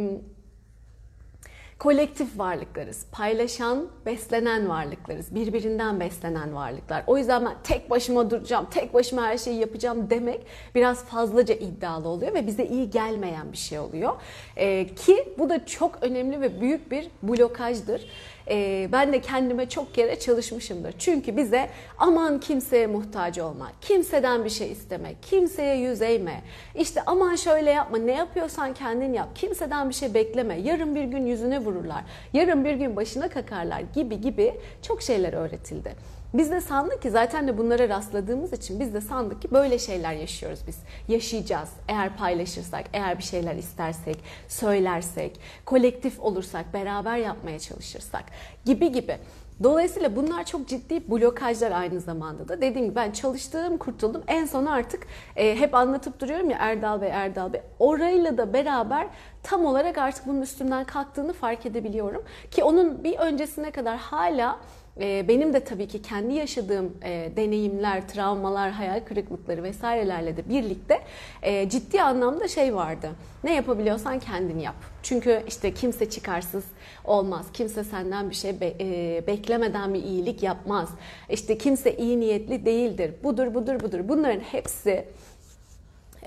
kolektif 1.79 2.39
varlıklarız. 2.39 3.07
Paylaşan, 3.13 3.89
beslenen 4.07 4.69
varlıklarız. 4.69 5.35
Birbirinden 5.35 6.01
beslenen 6.01 6.55
varlıklar. 6.55 7.05
O 7.07 7.19
yüzden 7.19 7.45
ben 7.45 7.55
tek 7.65 7.91
başıma 7.91 8.31
duracağım, 8.31 8.67
tek 8.71 8.95
başıma 8.95 9.23
her 9.23 9.39
şeyi 9.39 9.61
yapacağım 9.61 10.11
demek 10.11 10.41
biraz 10.75 11.05
fazlaca 11.05 11.55
iddialı 11.55 12.09
oluyor 12.09 12.35
ve 12.35 12.47
bize 12.47 12.67
iyi 12.67 12.91
gelmeyen 12.91 13.53
bir 13.53 13.57
şey 13.57 13.79
oluyor. 13.79 14.13
Ee, 14.57 14.87
ki 14.87 15.35
bu 15.39 15.49
da 15.49 15.67
çok 15.67 15.99
önemli 16.03 16.41
ve 16.41 16.61
büyük 16.61 16.91
bir 16.91 17.09
blokajdır. 17.23 18.09
Ee, 18.51 18.89
ben 18.93 19.13
de 19.13 19.21
kendime 19.21 19.69
çok 19.69 19.95
kere 19.95 20.19
çalışmışımdır. 20.19 20.95
Çünkü 20.99 21.37
bize 21.37 21.71
aman 21.99 22.41
kimseye 22.41 22.87
muhtaç 22.87 23.39
olma, 23.39 23.73
kimseden 23.81 24.45
bir 24.45 24.51
şey 24.51 24.73
isteme, 24.73 25.15
kimseye 25.23 25.77
yüz 25.77 26.03
eğme, 26.03 26.43
işte 26.75 27.03
aman 27.07 27.37
şöyle 27.37 27.71
yapma, 27.71 27.99
ne 27.99 28.13
yapıyorsan 28.13 28.75
kendin 28.75 29.13
yap, 29.13 29.29
kimseden 29.35 29.89
bir 29.89 29.95
şey 29.95 30.15
bekleme, 30.15 30.61
yarın 30.61 30.95
bir 30.95 31.05
gün 31.05 31.27
yüzüne 31.27 31.59
vururlar, 31.59 32.05
yarın 32.33 32.65
bir 32.65 32.75
gün 32.75 32.97
başına 32.97 33.29
kakarlar 33.29 33.83
gibi 33.95 34.21
gibi 34.21 34.55
çok 34.83 35.03
şeyler 35.03 35.33
öğretildi. 35.33 36.18
Biz 36.35 36.51
de 36.51 36.61
sandık 36.61 37.03
ki 37.03 37.11
zaten 37.11 37.49
de 37.49 37.59
bunlara 37.59 37.89
rastladığımız 37.89 38.53
için 38.53 38.81
biz 38.81 38.95
de 38.95 39.01
sandık 39.01 39.43
ki 39.43 39.51
böyle 39.51 39.79
şeyler 39.79 40.13
yaşıyoruz 40.13 40.61
biz. 40.67 40.79
Yaşayacağız 41.09 41.69
eğer 41.89 42.17
paylaşırsak, 42.17 42.85
eğer 42.93 43.19
bir 43.19 43.23
şeyler 43.23 43.55
istersek, 43.55 44.19
söylersek, 44.49 45.41
kolektif 45.65 46.21
olursak, 46.21 46.75
beraber 46.75 47.17
yapmaya 47.17 47.59
çalışırsak 47.59 48.25
gibi 48.65 48.93
gibi. 48.93 49.19
Dolayısıyla 49.63 50.17
bunlar 50.17 50.45
çok 50.45 50.69
ciddi 50.69 51.11
blokajlar 51.11 51.71
aynı 51.71 52.01
zamanda 52.01 52.49
da. 52.49 52.61
Dediğim 52.61 52.87
gibi 52.87 52.97
ben 52.97 53.11
çalıştığım, 53.11 53.79
kurtuldum. 53.79 54.23
En 54.27 54.47
son 54.47 54.67
artık 54.67 55.07
e, 55.37 55.57
hep 55.57 55.75
anlatıp 55.75 56.21
duruyorum 56.21 56.51
ya 56.51 56.57
Erdal 56.61 57.01
Bey, 57.01 57.11
Erdal 57.13 57.53
Bey. 57.53 57.61
Orayla 57.79 58.39
da 58.39 58.53
beraber 58.53 59.07
tam 59.43 59.65
olarak 59.65 59.99
artık 59.99 60.27
bunun 60.27 60.43
üstünden 60.43 60.85
kalktığını 60.85 61.33
fark 61.33 61.67
edebiliyorum. 61.67 62.25
Ki 62.51 62.65
onun 62.65 63.05
bir 63.05 63.19
öncesine 63.19 63.71
kadar 63.71 63.97
hala 63.99 64.59
benim 65.01 65.53
de 65.53 65.61
tabii 65.61 65.89
ki 65.89 66.03
kendi 66.03 66.35
yaşadığım 66.35 66.93
e, 67.05 67.31
deneyimler, 67.37 68.09
travmalar, 68.09 68.71
hayal 68.71 69.01
kırıklıkları 69.05 69.63
vesairelerle 69.63 70.37
de 70.37 70.49
birlikte 70.49 71.01
e, 71.43 71.69
ciddi 71.69 72.03
anlamda 72.03 72.49
şey 72.49 72.75
vardı. 72.75 73.11
Ne 73.45 73.55
yapabiliyorsan 73.55 74.19
kendin 74.19 74.59
yap. 74.59 74.75
Çünkü 75.03 75.43
işte 75.49 75.75
kimse 75.75 76.11
çıkarsız 76.11 76.65
olmaz. 77.05 77.47
Kimse 77.53 77.85
senden 77.85 78.31
bir 78.31 78.35
şey 78.35 78.51
e, 78.51 79.27
beklemeden 79.27 79.95
bir 79.95 80.03
iyilik 80.03 80.43
yapmaz. 80.43 80.89
İşte 81.31 81.59
kimse 81.59 81.97
iyi 81.97 82.21
niyetli 82.21 82.65
değildir. 82.65 83.15
Budur, 83.23 83.55
budur, 83.55 83.81
budur. 83.81 84.01
Bunların 84.09 84.41
hepsi 84.41 85.05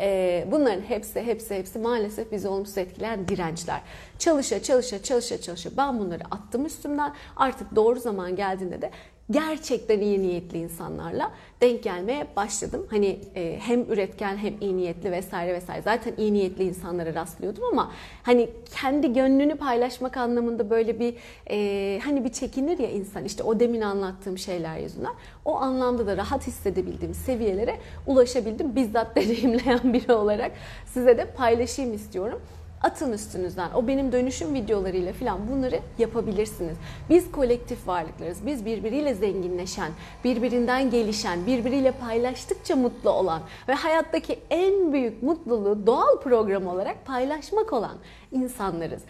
ee, 0.01 0.47
bunların 0.51 0.81
hepsi 0.81 1.21
hepsi 1.21 1.55
hepsi 1.55 1.79
maalesef 1.79 2.31
bizi 2.31 2.47
olumsuz 2.47 2.77
etkileyen 2.77 3.27
dirençler. 3.27 3.81
Çalışa 4.19 4.63
çalışa 4.63 5.03
çalışa 5.03 5.41
çalışa 5.41 5.69
ben 5.77 5.99
bunları 5.99 6.23
attım 6.31 6.65
üstümden. 6.65 7.13
Artık 7.35 7.75
doğru 7.75 7.99
zaman 7.99 8.35
geldiğinde 8.35 8.81
de 8.81 8.91
gerçekten 9.31 9.99
iyi 9.99 10.21
niyetli 10.21 10.57
insanlarla 10.57 11.31
denk 11.61 11.83
gelmeye 11.83 12.27
başladım. 12.35 12.87
Hani 12.89 13.19
e, 13.35 13.59
hem 13.59 13.81
üretken 13.81 14.37
hem 14.37 14.53
iyi 14.61 14.77
niyetli 14.77 15.11
vesaire 15.11 15.53
vesaire. 15.53 15.81
Zaten 15.81 16.13
iyi 16.17 16.33
niyetli 16.33 16.63
insanlara 16.63 17.13
rastlıyordum 17.13 17.63
ama 17.63 17.91
hani 18.23 18.49
kendi 18.81 19.13
gönlünü 19.13 19.55
paylaşmak 19.55 20.17
anlamında 20.17 20.69
böyle 20.69 20.99
bir 20.99 21.15
e, 21.49 21.99
hani 21.99 22.23
bir 22.23 22.29
çekinir 22.29 22.79
ya 22.79 22.89
insan 22.89 23.25
işte 23.25 23.43
o 23.43 23.59
demin 23.59 23.81
anlattığım 23.81 24.37
şeyler 24.37 24.77
yüzünden. 24.77 25.13
O 25.45 25.55
anlamda 25.55 26.07
da 26.07 26.17
rahat 26.17 26.47
hissedebildiğim 26.47 27.13
seviyelere 27.13 27.75
ulaşabildim. 28.07 28.75
Bizzat 28.75 29.15
deneyimleyen 29.15 29.79
biri 29.93 30.13
olarak 30.13 30.51
size 30.85 31.17
de 31.17 31.25
paylaşayım 31.25 31.93
istiyorum 31.93 32.41
atın 32.83 33.13
üstünüzden. 33.13 33.71
O 33.75 33.87
benim 33.87 34.11
dönüşüm 34.11 34.53
videolarıyla 34.53 35.13
falan 35.13 35.39
bunları 35.51 35.79
yapabilirsiniz. 35.97 36.77
Biz 37.09 37.31
kolektif 37.31 37.87
varlıklarız. 37.87 38.45
Biz 38.45 38.65
birbiriyle 38.65 39.13
zenginleşen, 39.13 39.91
birbirinden 40.23 40.89
gelişen, 40.89 41.45
birbiriyle 41.45 41.91
paylaştıkça 41.91 42.75
mutlu 42.75 43.09
olan 43.09 43.41
ve 43.67 43.73
hayattaki 43.73 44.39
en 44.49 44.93
büyük 44.93 45.23
mutluluğu 45.23 45.87
doğal 45.87 46.19
program 46.19 46.67
olarak 46.67 47.05
paylaşmak 47.05 47.73
olan 47.73 47.97
insanlarız. 48.31 49.01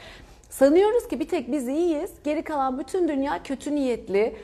Sanıyoruz 0.49 1.07
ki 1.07 1.19
bir 1.19 1.27
tek 1.27 1.51
biz 1.51 1.67
iyiyiz, 1.67 2.11
geri 2.23 2.43
kalan 2.43 2.79
bütün 2.79 3.07
dünya 3.07 3.43
kötü 3.43 3.75
niyetli, 3.75 4.35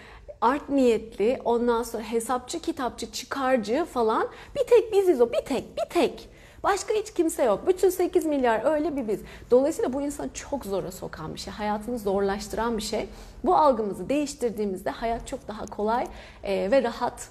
art 0.42 0.70
niyetli, 0.70 1.40
ondan 1.46 1.84
sonra 1.84 2.04
hesapçı, 2.04 2.60
kitapçı, 2.60 3.12
çıkarcı 3.12 3.86
falan. 3.86 4.28
Bir 4.56 4.64
tek 4.68 4.94
biziz 4.94 5.22
o, 5.22 5.32
bir 5.32 5.46
tek, 5.46 5.64
bir 5.78 5.90
tek. 5.90 6.30
Başka 6.64 6.94
hiç 6.94 7.14
kimse 7.14 7.44
yok. 7.44 7.68
Bütün 7.68 7.90
8 7.90 8.26
milyar 8.26 8.74
öyle 8.74 8.96
bir 8.96 9.08
biz. 9.08 9.20
Dolayısıyla 9.52 9.94
bu 9.94 10.02
insanı 10.02 10.34
çok 10.34 10.66
zora 10.66 10.92
sokan 10.92 11.34
bir 11.36 11.40
şey. 11.40 11.54
Hayatını 11.54 12.00
zorlaştıran 12.00 12.78
bir 12.78 12.82
şey. 12.82 13.10
Bu 13.44 13.56
algımızı 13.56 14.10
değiştirdiğimizde 14.10 14.90
hayat 14.90 15.28
çok 15.28 15.48
daha 15.48 15.66
kolay 15.66 16.08
e, 16.44 16.72
ve 16.72 16.84
rahat 16.84 17.30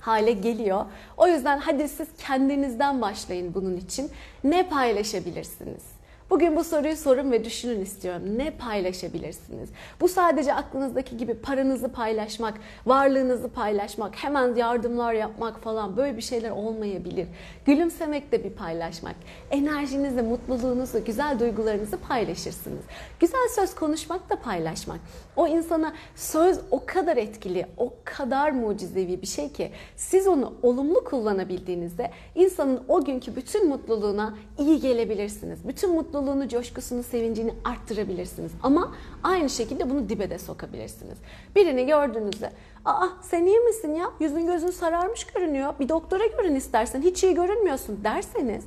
hale 0.00 0.32
geliyor. 0.32 0.84
O 1.16 1.26
yüzden 1.26 1.58
hadi 1.58 1.88
siz 1.88 2.08
kendinizden 2.18 3.02
başlayın 3.02 3.54
bunun 3.54 3.76
için. 3.76 4.10
Ne 4.44 4.68
paylaşabilirsiniz? 4.68 5.93
Bugün 6.30 6.56
bu 6.56 6.64
soruyu 6.64 6.96
sorun 6.96 7.32
ve 7.32 7.44
düşünün 7.44 7.80
istiyorum. 7.80 8.22
Ne 8.36 8.50
paylaşabilirsiniz? 8.50 9.68
Bu 10.00 10.08
sadece 10.08 10.54
aklınızdaki 10.54 11.16
gibi 11.16 11.34
paranızı 11.34 11.88
paylaşmak, 11.88 12.54
varlığınızı 12.86 13.48
paylaşmak, 13.48 14.16
hemen 14.16 14.54
yardımlar 14.54 15.12
yapmak 15.12 15.60
falan 15.62 15.96
böyle 15.96 16.16
bir 16.16 16.22
şeyler 16.22 16.50
olmayabilir. 16.50 17.28
Gülümsemek 17.64 18.32
de 18.32 18.44
bir 18.44 18.50
paylaşmak. 18.50 19.14
Enerjinizi, 19.50 20.22
mutluluğunuzu, 20.22 21.04
güzel 21.04 21.40
duygularınızı 21.40 21.96
paylaşırsınız. 21.96 22.82
Güzel 23.20 23.48
söz 23.54 23.74
konuşmak 23.74 24.30
da 24.30 24.36
paylaşmak. 24.36 25.00
O 25.36 25.46
insana 25.46 25.92
söz 26.16 26.60
o 26.70 26.82
kadar 26.86 27.16
etkili, 27.16 27.66
o 27.76 27.92
kadar 28.04 28.50
mucizevi 28.50 29.22
bir 29.22 29.26
şey 29.26 29.52
ki 29.52 29.70
siz 29.96 30.26
onu 30.26 30.54
olumlu 30.62 31.04
kullanabildiğinizde 31.04 32.10
insanın 32.34 32.80
o 32.88 33.04
günkü 33.04 33.36
bütün 33.36 33.68
mutluluğuna 33.68 34.34
iyi 34.58 34.80
gelebilirsiniz. 34.80 35.68
Bütün 35.68 35.94
mutluluğunu, 36.14 36.48
coşkusunu, 36.48 37.02
sevincini 37.02 37.54
arttırabilirsiniz. 37.64 38.52
Ama 38.62 38.94
aynı 39.22 39.50
şekilde 39.50 39.90
bunu 39.90 40.08
dibe 40.08 40.30
de 40.30 40.38
sokabilirsiniz. 40.38 41.18
Birini 41.56 41.86
gördüğünüzde 41.86 42.50
Aa 42.84 43.06
sen 43.22 43.46
iyi 43.46 43.58
misin 43.58 43.94
ya? 43.94 44.10
Yüzün 44.20 44.46
gözün 44.46 44.70
sararmış 44.70 45.24
görünüyor. 45.24 45.74
Bir 45.80 45.88
doktora 45.88 46.26
görün 46.26 46.54
istersen. 46.54 47.02
Hiç 47.02 47.24
iyi 47.24 47.34
görünmüyorsun 47.34 48.00
derseniz 48.04 48.64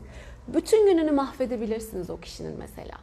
bütün 0.48 0.86
gününü 0.86 1.12
mahvedebilirsiniz 1.12 2.10
o 2.10 2.18
kişinin 2.18 2.60
mesela. 2.60 2.96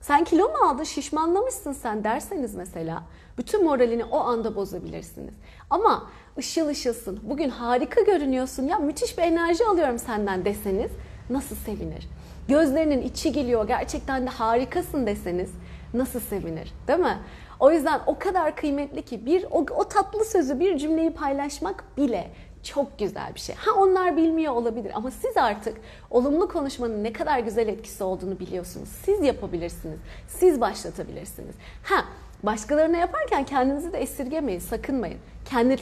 Sen 0.00 0.24
kilo 0.24 0.48
mu 0.48 0.56
aldın, 0.64 0.84
şişmanlamışsın 0.84 1.72
sen 1.72 2.04
derseniz 2.04 2.54
mesela 2.54 3.02
bütün 3.38 3.64
moralini 3.64 4.04
o 4.04 4.18
anda 4.18 4.56
bozabilirsiniz. 4.56 5.34
Ama 5.70 6.10
ışıl 6.38 6.68
ışılsın, 6.68 7.20
bugün 7.22 7.48
harika 7.48 8.00
görünüyorsun 8.00 8.62
ya 8.62 8.78
müthiş 8.78 9.18
bir 9.18 9.22
enerji 9.22 9.64
alıyorum 9.64 9.98
senden 9.98 10.44
deseniz 10.44 10.90
nasıl 11.30 11.56
sevinir? 11.56 12.08
Gözlerinin 12.48 13.02
içi 13.02 13.32
geliyor 13.32 13.68
gerçekten 13.68 14.26
de 14.26 14.30
harikasın 14.30 15.06
deseniz 15.06 15.50
nasıl 15.94 16.20
sevinir 16.20 16.72
değil 16.88 16.98
mi? 16.98 17.18
O 17.60 17.70
yüzden 17.70 18.00
o 18.06 18.18
kadar 18.18 18.56
kıymetli 18.56 19.02
ki 19.02 19.26
bir 19.26 19.44
o, 19.50 19.66
o 19.76 19.88
tatlı 19.88 20.24
sözü 20.24 20.60
bir 20.60 20.78
cümleyi 20.78 21.10
paylaşmak 21.10 21.84
bile 21.96 22.30
çok 22.62 22.98
güzel 22.98 23.34
bir 23.34 23.40
şey. 23.40 23.54
Ha 23.54 23.70
onlar 23.80 24.16
bilmiyor 24.16 24.52
olabilir 24.52 24.92
ama 24.94 25.10
siz 25.10 25.36
artık 25.36 25.76
olumlu 26.10 26.48
konuşmanın 26.48 27.04
ne 27.04 27.12
kadar 27.12 27.38
güzel 27.38 27.68
etkisi 27.68 28.04
olduğunu 28.04 28.38
biliyorsunuz. 28.38 28.88
Siz 29.04 29.22
yapabilirsiniz. 29.22 29.98
Siz 30.28 30.60
başlatabilirsiniz. 30.60 31.54
Ha 31.82 32.04
başkalarına 32.42 32.96
yaparken 32.96 33.44
kendinizi 33.44 33.92
de 33.92 33.98
esirgemeyin, 33.98 34.60
sakınmayın. 34.60 35.18
Kendi 35.50 35.76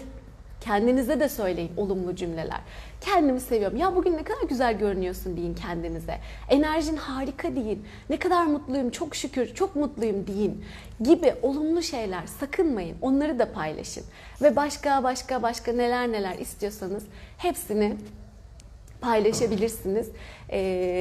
Kendinize 0.65 1.21
de 1.21 1.29
söyleyin 1.29 1.71
olumlu 1.77 2.17
cümleler. 2.17 2.61
Kendimi 3.01 3.41
seviyorum. 3.41 3.77
Ya 3.77 3.97
bugün 3.97 4.13
ne 4.13 4.25
kadar 4.25 4.43
güzel 4.49 4.79
görünüyorsun 4.79 5.37
deyin 5.37 5.55
kendinize. 5.55 6.19
Enerjin 6.49 6.97
harika 6.97 7.57
deyin. 7.57 7.85
Ne 8.11 8.19
kadar 8.19 8.47
mutluyum, 8.47 8.91
çok 8.91 9.17
şükür, 9.17 9.55
çok 9.55 9.77
mutluyum 9.77 10.27
deyin. 10.27 10.65
Gibi 11.01 11.35
olumlu 11.43 11.83
şeyler 11.83 12.27
sakınmayın. 12.27 12.97
Onları 13.03 13.39
da 13.39 13.53
paylaşın. 13.53 14.05
Ve 14.43 14.57
başka 14.57 15.03
başka 15.03 15.43
başka 15.43 15.73
neler 15.73 16.13
neler 16.13 16.39
istiyorsanız 16.39 17.05
hepsini 17.39 17.97
paylaşabilirsiniz. 19.05 20.09
E, 20.49 20.59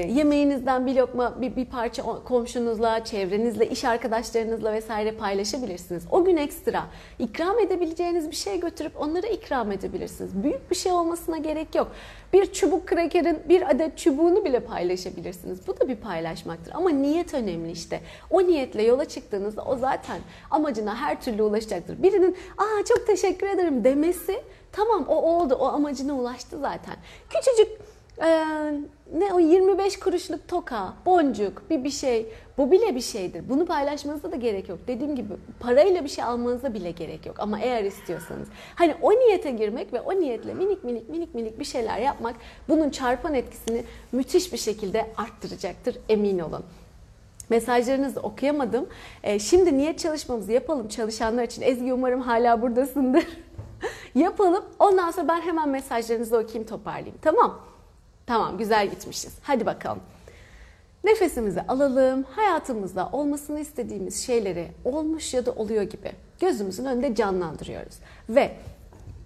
yemeğinizden 0.09 0.85
bir 0.85 0.95
lokma, 0.95 1.41
bir, 1.41 1.55
bir 1.55 1.65
parça 1.65 2.03
komşunuzla, 2.03 3.03
çevrenizle, 3.03 3.69
iş 3.69 3.85
arkadaşlarınızla 3.85 4.73
vesaire 4.73 5.11
paylaşabilirsiniz. 5.11 6.03
O 6.11 6.25
gün 6.25 6.37
ekstra 6.37 6.85
ikram 7.19 7.59
edebileceğiniz 7.59 8.31
bir 8.31 8.35
şey 8.35 8.59
götürüp 8.59 9.01
onlara 9.01 9.27
ikram 9.27 9.71
edebilirsiniz. 9.71 10.43
Büyük 10.43 10.71
bir 10.71 10.75
şey 10.75 10.91
olmasına 10.91 11.37
gerek 11.37 11.75
yok. 11.75 11.91
Bir 12.33 12.53
çubuk 12.53 12.87
krakerin 12.87 13.39
bir 13.49 13.69
adet 13.69 13.97
çubuğunu 13.97 14.45
bile 14.45 14.59
paylaşabilirsiniz. 14.59 15.67
Bu 15.67 15.79
da 15.79 15.87
bir 15.87 15.95
paylaşmaktır. 15.95 16.73
Ama 16.75 16.89
niyet 16.89 17.33
önemli 17.33 17.71
işte. 17.71 18.01
O 18.29 18.43
niyetle 18.43 18.83
yola 18.83 19.05
çıktığınızda 19.05 19.63
o 19.63 19.77
zaten 19.77 20.19
amacına 20.51 20.95
her 20.95 21.21
türlü 21.21 21.43
ulaşacaktır. 21.43 22.03
Birinin 22.03 22.37
aa 22.57 22.85
çok 22.87 23.07
teşekkür 23.07 23.47
ederim 23.47 23.83
demesi 23.83 24.41
tamam 24.71 25.05
o 25.07 25.15
oldu. 25.15 25.55
O 25.59 25.65
amacına 25.65 26.13
ulaştı 26.13 26.59
zaten. 26.59 26.95
Küçücük 27.29 27.92
ee, 28.23 28.73
ne 29.13 29.33
o 29.33 29.39
25 29.39 29.99
kuruşluk 29.99 30.47
toka, 30.47 30.93
boncuk, 31.05 31.69
bir 31.69 31.83
bir 31.83 31.89
şey. 31.89 32.33
Bu 32.57 32.71
bile 32.71 32.95
bir 32.95 33.01
şeydir. 33.01 33.49
Bunu 33.49 33.65
paylaşmanıza 33.65 34.31
da 34.31 34.35
gerek 34.35 34.69
yok. 34.69 34.79
Dediğim 34.87 35.15
gibi 35.15 35.33
parayla 35.59 36.03
bir 36.03 36.09
şey 36.09 36.23
almanıza 36.23 36.73
bile 36.73 36.91
gerek 36.91 37.25
yok. 37.25 37.35
Ama 37.39 37.59
eğer 37.59 37.83
istiyorsanız. 37.83 38.47
Hani 38.75 38.95
o 39.01 39.11
niyete 39.11 39.51
girmek 39.51 39.93
ve 39.93 40.01
o 40.01 40.19
niyetle 40.19 40.53
minik 40.53 40.83
minik 40.83 41.09
minik 41.09 41.35
minik 41.35 41.59
bir 41.59 41.65
şeyler 41.65 41.99
yapmak 41.99 42.35
bunun 42.69 42.89
çarpan 42.89 43.33
etkisini 43.33 43.83
müthiş 44.11 44.53
bir 44.53 44.57
şekilde 44.57 45.11
arttıracaktır. 45.17 45.97
Emin 46.09 46.39
olun. 46.39 46.63
Mesajlarınızı 47.49 48.19
okuyamadım. 48.19 48.87
Ee, 49.23 49.39
şimdi 49.39 49.77
niyet 49.77 49.99
çalışmamızı 49.99 50.51
yapalım 50.51 50.87
çalışanlar 50.87 51.43
için. 51.43 51.61
Ezgi 51.61 51.93
umarım 51.93 52.21
hala 52.21 52.61
buradasındır. 52.61 53.27
yapalım. 54.15 54.65
Ondan 54.79 55.11
sonra 55.11 55.27
ben 55.27 55.41
hemen 55.41 55.69
mesajlarınızı 55.69 56.37
okuyayım 56.37 56.69
toparlayayım. 56.69 57.17
Tamam. 57.21 57.72
Tamam 58.25 58.57
güzel 58.57 58.89
gitmişiz. 58.89 59.33
Hadi 59.41 59.65
bakalım. 59.65 59.99
Nefesimizi 61.03 61.61
alalım. 61.61 62.23
Hayatımızda 62.23 63.09
olmasını 63.11 63.59
istediğimiz 63.59 64.25
şeyleri 64.25 64.71
olmuş 64.85 65.33
ya 65.33 65.45
da 65.45 65.51
oluyor 65.51 65.83
gibi 65.83 66.11
gözümüzün 66.41 66.85
önünde 66.85 67.15
canlandırıyoruz. 67.15 67.95
Ve 68.29 68.51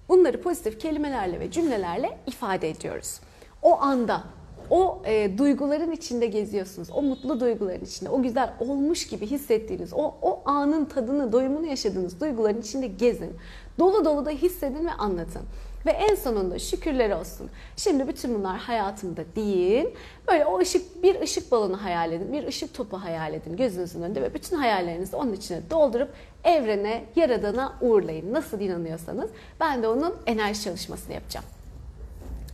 bunları 0.10 0.42
pozitif 0.42 0.80
kelimelerle 0.80 1.40
ve 1.40 1.52
cümlelerle 1.52 2.18
ifade 2.28 2.70
ediyoruz. 2.70 3.20
O 3.62 3.82
anda 3.82 4.24
o 4.70 5.02
e, 5.06 5.38
duyguların 5.38 5.92
içinde 5.92 6.26
geziyorsunuz. 6.26 6.90
O 6.94 7.02
mutlu 7.02 7.40
duyguların 7.40 7.86
içinde, 7.86 8.10
o 8.10 8.22
güzel 8.22 8.54
olmuş 8.60 9.08
gibi 9.08 9.28
hissettiğiniz, 9.28 9.94
o, 9.94 10.16
o 10.22 10.42
anın 10.46 10.86
tadını, 10.86 11.32
doyumunu 11.32 11.66
yaşadığınız 11.66 12.22
duyguların 12.22 12.62
içinde 12.62 12.88
gezin. 12.88 13.34
Dolu 13.80 14.06
dolu 14.06 14.26
da 14.26 14.30
hissedin 14.30 14.86
ve 14.86 14.92
anlatın. 14.92 15.42
Ve 15.86 15.92
en 15.92 16.16
sonunda 16.16 16.60
şükürler 16.60 17.10
olsun. 17.10 17.50
Şimdi 17.78 18.08
bütün 18.08 18.36
bunlar 18.36 18.58
hayatımda 18.58 19.22
değil. 19.36 19.86
Böyle 20.28 20.46
o 20.46 20.60
ışık 20.60 21.04
bir 21.04 21.22
ışık 21.22 21.52
balonu 21.52 21.84
hayal 21.84 22.12
edin, 22.12 22.34
bir 22.34 22.48
ışık 22.48 22.74
topu 22.74 22.98
hayal 22.98 23.34
edin 23.34 23.58
gözünüzün 23.58 24.02
önünde 24.02 24.22
ve 24.22 24.34
bütün 24.34 24.58
hayallerinizi 24.58 25.16
onun 25.16 25.34
içine 25.34 25.70
doldurup 25.70 26.10
evrene, 26.44 27.06
yaradana 27.16 27.74
uğurlayın. 27.82 28.34
Nasıl 28.34 28.60
inanıyorsanız 28.60 29.30
ben 29.60 29.84
de 29.84 29.88
onun 29.88 30.16
enerji 30.26 30.62
çalışmasını 30.62 31.14
yapacağım. 31.14 31.46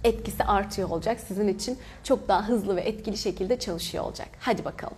Etkisi 0.03 0.43
artıyor 0.43 0.89
olacak. 0.89 1.19
Sizin 1.27 1.47
için 1.47 1.77
çok 2.03 2.27
daha 2.27 2.47
hızlı 2.47 2.75
ve 2.75 2.81
etkili 2.81 3.17
şekilde 3.17 3.59
çalışıyor 3.59 4.03
olacak. 4.03 4.27
Hadi 4.39 4.65
bakalım. 4.65 4.97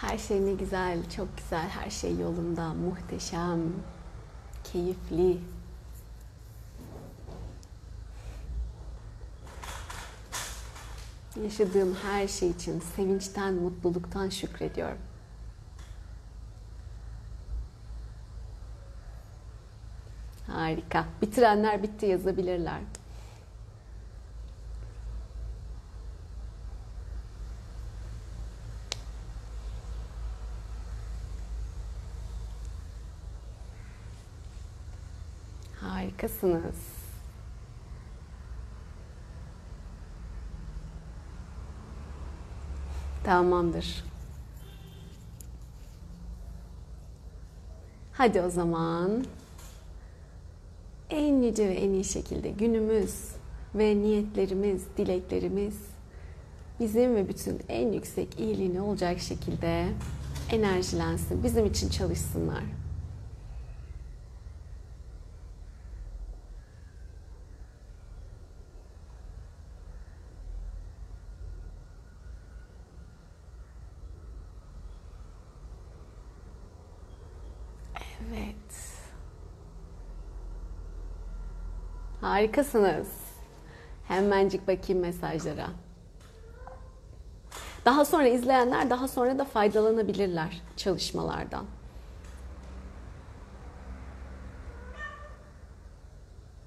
Her 0.00 0.18
şey 0.18 0.46
ne 0.46 0.52
güzel, 0.52 1.10
çok 1.10 1.36
güzel, 1.36 1.68
her 1.68 1.90
şey 1.90 2.18
yolunda, 2.18 2.74
muhteşem, 2.74 3.60
keyifli. 4.64 5.38
Yaşadığım 11.42 11.94
her 11.94 12.28
şey 12.28 12.50
için 12.50 12.80
sevinçten, 12.80 13.54
mutluluktan 13.54 14.28
şükrediyorum. 14.28 14.98
Harika. 20.46 21.04
Bitirenler 21.22 21.82
bitti 21.82 22.06
yazabilirler. 22.06 22.80
Harikasınız. 36.26 36.74
Tamamdır. 43.24 44.04
Hadi 48.12 48.40
o 48.40 48.50
zaman 48.50 49.24
en 51.10 51.42
yüce 51.42 51.68
ve 51.68 51.74
en 51.74 51.90
iyi 51.90 52.04
şekilde 52.04 52.50
günümüz 52.50 53.14
ve 53.74 53.96
niyetlerimiz, 53.96 54.82
dileklerimiz 54.96 55.74
bizim 56.80 57.14
ve 57.14 57.28
bütün 57.28 57.60
en 57.68 57.92
yüksek 57.92 58.40
iyiliğini 58.40 58.80
olacak 58.80 59.20
şekilde 59.20 59.86
enerjilensin. 60.50 61.44
Bizim 61.44 61.66
için 61.66 61.88
çalışsınlar. 61.88 62.85
Harikasınız. 82.36 83.08
Hemencik 84.08 84.68
bakayım 84.68 85.02
mesajlara. 85.02 85.66
Daha 87.84 88.04
sonra 88.04 88.26
izleyenler 88.28 88.90
daha 88.90 89.08
sonra 89.08 89.38
da 89.38 89.44
faydalanabilirler 89.44 90.62
çalışmalardan. 90.76 91.64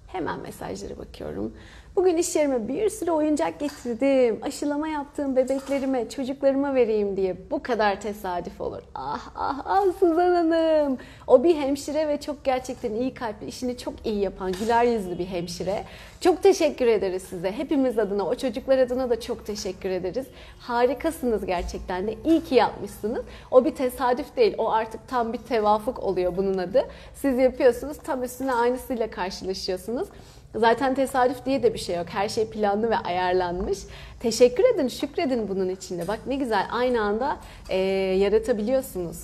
Hemen 0.08 0.40
mesajlara 0.40 0.98
bakıyorum. 0.98 1.54
Bugün 2.00 2.18
iş 2.18 2.36
yerime 2.36 2.68
bir 2.68 2.90
sürü 2.90 3.12
oyuncak 3.12 3.60
getirdim. 3.60 4.40
Aşılama 4.42 4.88
yaptığım 4.88 5.36
bebeklerime, 5.36 6.10
çocuklarıma 6.10 6.76
vereyim 6.76 7.18
diye. 7.18 7.38
Bu 7.52 7.64
kadar 7.64 8.02
tesadüf 8.02 8.62
olur. 8.62 8.82
Ah 8.96 9.32
ah 9.36 9.62
ah 9.66 9.86
Suzan 10.00 10.36
Hanım. 10.36 10.98
O 11.28 11.44
bir 11.44 11.56
hemşire 11.56 12.08
ve 12.08 12.22
çok 12.22 12.44
gerçekten 12.44 12.94
iyi 12.94 13.14
kalpli, 13.14 13.48
işini 13.48 13.78
çok 13.78 13.94
iyi 14.06 14.20
yapan, 14.20 14.52
güler 14.52 14.84
yüzlü 14.84 15.20
bir 15.20 15.26
hemşire. 15.26 15.84
Çok 16.22 16.44
teşekkür 16.44 16.88
ederiz 16.88 17.24
size. 17.24 17.52
Hepimiz 17.52 18.00
adına, 18.00 18.26
o 18.26 18.36
çocuklar 18.36 18.78
adına 18.78 19.10
da 19.10 19.20
çok 19.20 19.46
teşekkür 19.46 19.90
ederiz. 19.90 20.28
Harikasınız 20.60 21.46
gerçekten 21.46 22.08
de. 22.08 22.16
İyi 22.26 22.44
ki 22.44 22.56
yapmışsınız. 22.56 23.26
O 23.52 23.66
bir 23.66 23.76
tesadüf 23.76 24.36
değil. 24.36 24.56
O 24.58 24.72
artık 24.72 25.08
tam 25.08 25.34
bir 25.34 25.38
tevafuk 25.38 26.00
oluyor 26.00 26.38
bunun 26.38 26.58
adı. 26.58 26.86
Siz 27.16 27.38
yapıyorsunuz, 27.38 27.98
tam 27.98 28.24
üstüne 28.24 28.54
aynısıyla 28.54 29.12
karşılaşıyorsunuz. 29.12 30.08
Zaten 30.56 30.96
tesadüf 30.96 31.46
diye 31.46 31.64
de 31.64 31.74
bir 31.74 31.80
şey 31.80 31.96
yok. 31.96 32.06
Her 32.10 32.30
şey 32.30 32.50
planlı 32.50 32.90
ve 32.90 32.98
ayarlanmış. 32.98 33.80
Teşekkür 34.20 34.64
edin, 34.64 34.88
şükredin 34.88 35.48
bunun 35.48 35.70
içinde. 35.70 36.08
Bak 36.08 36.20
ne 36.28 36.36
güzel 36.36 36.68
aynı 36.72 37.02
anda 37.02 37.38
e, 37.70 37.78
yaratabiliyorsunuz. 38.18 39.18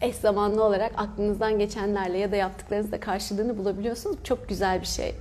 Eş 0.00 0.16
zamanlı 0.16 0.64
olarak 0.64 0.92
aklınızdan 0.96 1.58
geçenlerle 1.58 2.18
ya 2.18 2.32
da 2.32 2.36
yaptıklarınızla 2.36 3.00
karşılığını 3.00 3.58
bulabiliyorsunuz. 3.58 4.16
Çok 4.24 4.48
güzel 4.48 4.80
bir 4.80 4.86
şey. 4.86 5.14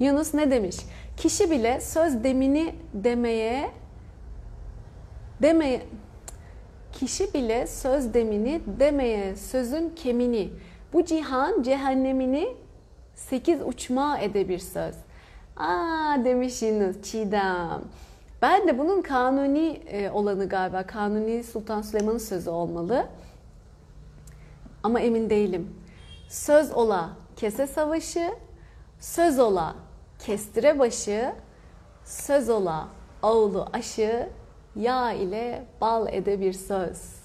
Yunus 0.00 0.34
ne 0.34 0.50
demiş? 0.50 0.76
Kişi 1.16 1.50
bile 1.50 1.80
söz 1.80 2.24
demini 2.24 2.74
demeye 2.94 3.70
demeye 5.42 5.82
kişi 6.92 7.34
bile 7.34 7.66
söz 7.66 8.14
demini 8.14 8.60
demeye 8.80 9.36
sözün 9.36 9.92
kemini 9.96 10.50
bu 10.92 11.04
cihan 11.04 11.62
cehennemini 11.62 12.56
sekiz 13.16 13.60
uçma 13.62 14.18
ede 14.18 14.48
bir 14.48 14.58
söz. 14.58 14.94
Aa 15.56 16.16
demiş 16.24 16.62
Yunus 16.62 17.02
Çiğdem. 17.02 17.80
Ben 18.42 18.68
de 18.68 18.78
bunun 18.78 19.02
kanuni 19.02 19.68
e, 19.68 20.10
olanı 20.10 20.48
galiba. 20.48 20.86
Kanuni 20.86 21.44
Sultan 21.44 21.82
Süleyman'ın 21.82 22.18
sözü 22.18 22.50
olmalı. 22.50 23.06
Ama 24.82 25.00
emin 25.00 25.30
değilim. 25.30 25.74
Söz 26.28 26.72
ola 26.72 27.10
kese 27.36 27.66
savaşı, 27.66 28.34
söz 29.00 29.38
ola 29.38 29.74
kestire 30.18 30.78
başı, 30.78 31.32
söz 32.04 32.50
ola 32.50 32.88
oğlu 33.22 33.68
aşı, 33.72 34.28
yağ 34.76 35.12
ile 35.12 35.66
bal 35.80 36.06
ede 36.12 36.40
bir 36.40 36.52
söz. 36.52 37.15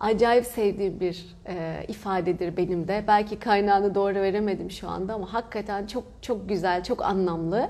Acayip 0.00 0.46
sevdiğim 0.46 1.00
bir 1.00 1.36
e, 1.48 1.84
ifadedir 1.88 2.56
benim 2.56 2.88
de. 2.88 3.04
Belki 3.06 3.38
kaynağını 3.38 3.94
doğru 3.94 4.14
veremedim 4.14 4.70
şu 4.70 4.88
anda 4.88 5.14
ama 5.14 5.32
hakikaten 5.32 5.86
çok 5.86 6.04
çok 6.22 6.48
güzel, 6.48 6.84
çok 6.84 7.04
anlamlı. 7.04 7.68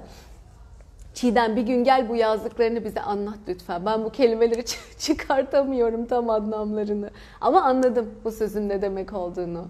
Çiğdem 1.15 1.57
bir 1.57 1.62
gün 1.62 1.85
gel 1.85 2.09
bu 2.09 2.17
yazdıklarını 2.17 2.85
bize 2.85 3.01
anlat 3.01 3.39
lütfen. 3.49 3.87
Ben 3.87 4.05
bu 4.05 4.11
kelimeleri 4.11 4.65
çıkartamıyorum 4.99 6.07
tam 6.07 6.31
anlamlarını. 6.31 7.11
Ama 7.41 7.62
anladım 7.62 8.11
bu 8.25 8.33
sözün 8.33 8.69
ne 8.69 8.83
demek 8.83 9.12
olduğunu. 9.12 9.69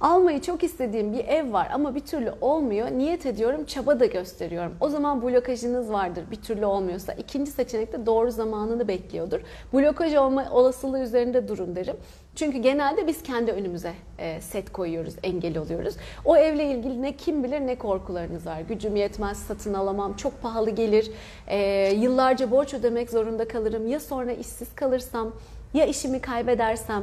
Almayı 0.00 0.40
çok 0.40 0.64
istediğim 0.64 1.12
bir 1.12 1.24
ev 1.24 1.52
var 1.52 1.68
ama 1.72 1.94
bir 1.94 2.00
türlü 2.00 2.32
olmuyor. 2.40 2.90
Niyet 2.90 3.26
ediyorum, 3.26 3.64
çaba 3.64 4.00
da 4.00 4.06
gösteriyorum. 4.06 4.72
O 4.80 4.88
zaman 4.88 5.22
blokajınız 5.22 5.92
vardır 5.92 6.24
bir 6.30 6.36
türlü 6.36 6.66
olmuyorsa. 6.66 7.12
İkinci 7.12 7.50
seçenekte 7.50 8.06
doğru 8.06 8.30
zamanını 8.30 8.88
bekliyordur. 8.88 9.40
Blokaj 9.72 10.14
olma 10.14 10.50
olasılığı 10.50 11.00
üzerinde 11.00 11.48
durun 11.48 11.76
derim. 11.76 11.96
Çünkü 12.34 12.58
genelde 12.58 13.06
biz 13.06 13.22
kendi 13.22 13.52
önümüze 13.52 13.92
e, 14.18 14.40
set 14.40 14.72
koyuyoruz, 14.72 15.14
engel 15.22 15.58
oluyoruz. 15.58 15.94
O 16.24 16.36
evle 16.36 16.64
ilgili 16.64 17.02
ne 17.02 17.16
kim 17.16 17.44
bilir 17.44 17.60
ne 17.60 17.78
korkularınız 17.78 18.46
var. 18.46 18.60
Gücüm 18.60 18.96
yetmez, 18.96 19.36
satın 19.38 19.74
alamam, 19.74 20.16
çok 20.16 20.42
pahalı 20.42 20.70
gelir, 20.70 21.10
e, 21.46 21.90
yıllarca 21.94 22.50
borç 22.50 22.74
ödemek 22.74 23.10
zorunda 23.10 23.48
kalırım. 23.48 23.86
Ya 23.86 24.00
sonra 24.00 24.32
işsiz 24.32 24.74
kalırsam, 24.74 25.32
ya 25.74 25.86
işimi 25.86 26.20
kaybedersem, 26.20 27.02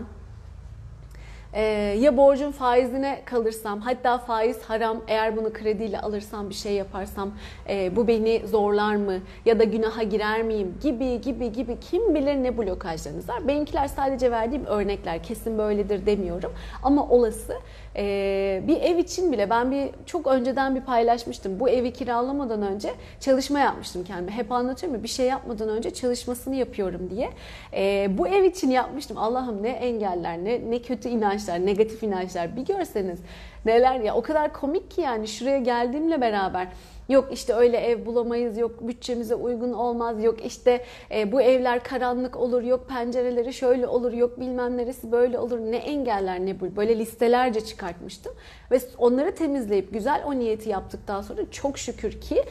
ee, 1.58 1.62
ya 2.00 2.17
borcun 2.17 2.52
faizine 2.52 3.22
kalırsam, 3.26 3.82
hatta 3.82 4.17
faiz 4.17 4.63
haram, 4.63 5.02
eğer 5.08 5.38
bunu 5.38 5.54
krediyle 5.54 6.00
alırsam 6.00 6.50
bir 6.50 6.56
şey 6.56 6.74
yaparsam 6.74 7.32
e, 7.70 7.96
bu 7.96 8.08
beni 8.08 8.41
zorlar 8.48 8.96
mı 8.96 9.20
ya 9.46 9.60
da 9.60 9.63
günaha 9.63 10.10
girer 10.10 10.43
miyim 10.43 10.76
gibi 10.82 11.22
gibi 11.22 11.52
gibi 11.52 11.80
kim 11.80 12.15
bilir 12.15 12.36
ne 12.36 12.58
blokajlarınız 12.58 13.30
var. 13.30 13.48
Benimkiler 13.48 13.88
sadece 13.88 14.32
verdiğim 14.32 14.65
örnekler, 14.65 15.24
kesin 15.24 15.58
böyledir 15.58 16.06
demiyorum 16.06 16.54
ama 16.84 17.10
olası. 17.10 17.54
Ee, 17.98 18.62
bir 18.68 18.82
ev 18.82 18.98
için 18.98 19.32
bile 19.32 19.50
ben 19.50 19.72
bir 19.72 19.90
çok 20.06 20.28
önceden 20.28 20.76
bir 20.76 20.82
paylaşmıştım. 20.82 21.60
Bu 21.60 21.70
evi 21.70 21.94
kiralamadan 21.94 22.62
önce 22.62 22.94
çalışma 23.20 23.60
yapmıştım 23.60 24.04
kendime. 24.04 24.32
Hep 24.32 24.52
anlatıyorum 24.52 24.98
ya 24.98 25.04
bir 25.04 25.08
şey 25.08 25.26
yapmadan 25.26 25.70
önce 25.70 25.94
çalışmasını 25.94 26.56
yapıyorum 26.56 27.10
diye. 27.10 27.30
Ee, 27.74 28.08
bu 28.18 28.28
ev 28.28 28.44
için 28.44 28.70
yapmıştım. 28.70 29.18
Allah'ım 29.18 29.64
ne 29.64 29.70
engeller, 29.70 30.38
ne, 30.38 30.72
ne 30.72 30.82
kötü 30.82 31.10
inançlar, 31.10 31.66
negatif 31.66 32.04
inançlar 32.04 32.56
bir 32.56 32.66
görseniz 32.66 33.20
neler 33.66 34.00
ya 34.00 34.16
o 34.16 34.22
kadar 34.22 34.54
komik 34.54 34.92
ki 34.92 35.02
yani 35.02 35.28
şuraya 35.28 35.60
geldiğimle 35.60 36.22
beraber 36.22 36.68
Yok 37.10 37.30
işte 37.32 37.54
öyle 37.54 37.78
ev 37.78 38.06
bulamayız, 38.06 38.58
yok 38.58 38.88
bütçemize 38.88 39.36
uygun 39.36 39.74
olmaz, 39.74 40.24
yok 40.24 40.46
işte 40.46 40.84
e, 41.12 41.32
bu 41.32 41.41
evler 41.41 41.84
karanlık 41.84 42.38
olur, 42.38 42.63
yok 42.63 42.89
pencereleri 42.89 43.54
şöyle 43.54 43.88
olur, 43.88 44.13
yok 44.13 44.39
bilmem 44.39 44.78
neresi 44.78 45.12
böyle 45.12 45.39
olur. 45.39 45.60
Ne 45.60 45.78
engeller 45.78 46.39
ne 46.46 46.60
bu. 46.60 46.76
Böyle 46.76 47.00
listelerce 47.00 47.62
çıkartmıştım. 47.62 48.34
Ve 48.72 48.80
onları 48.98 49.36
temizleyip 49.36 49.93
güzel 49.93 50.24
o 50.26 50.39
niyeti 50.39 50.70
yaptıktan 50.70 51.22
sonra 51.22 51.41
çok 51.52 51.78
şükür 51.78 52.22
ki 52.22 52.43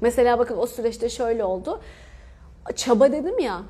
mesela 0.00 0.38
bakın 0.38 0.56
o 0.56 0.66
süreçte 0.66 1.08
şöyle 1.08 1.44
oldu. 1.44 1.80
Çaba 2.76 3.12
dedim 3.12 3.38
ya 3.38 3.62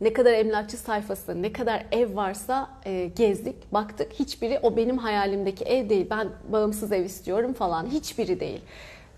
ne 0.00 0.12
kadar 0.12 0.32
emlakçı 0.32 0.76
sayfası, 0.76 1.42
ne 1.42 1.52
kadar 1.52 1.86
ev 1.92 2.16
varsa 2.16 2.70
e, 2.86 3.10
gezdik, 3.16 3.72
baktık. 3.72 4.12
Hiçbiri 4.12 4.60
o 4.62 4.76
benim 4.76 4.98
hayalimdeki 4.98 5.64
ev 5.64 5.88
değil. 5.88 6.06
Ben 6.10 6.28
bağımsız 6.48 6.92
ev 6.92 7.04
istiyorum 7.04 7.52
falan. 7.52 7.86
Hiçbiri 7.86 8.40
değil. 8.40 8.60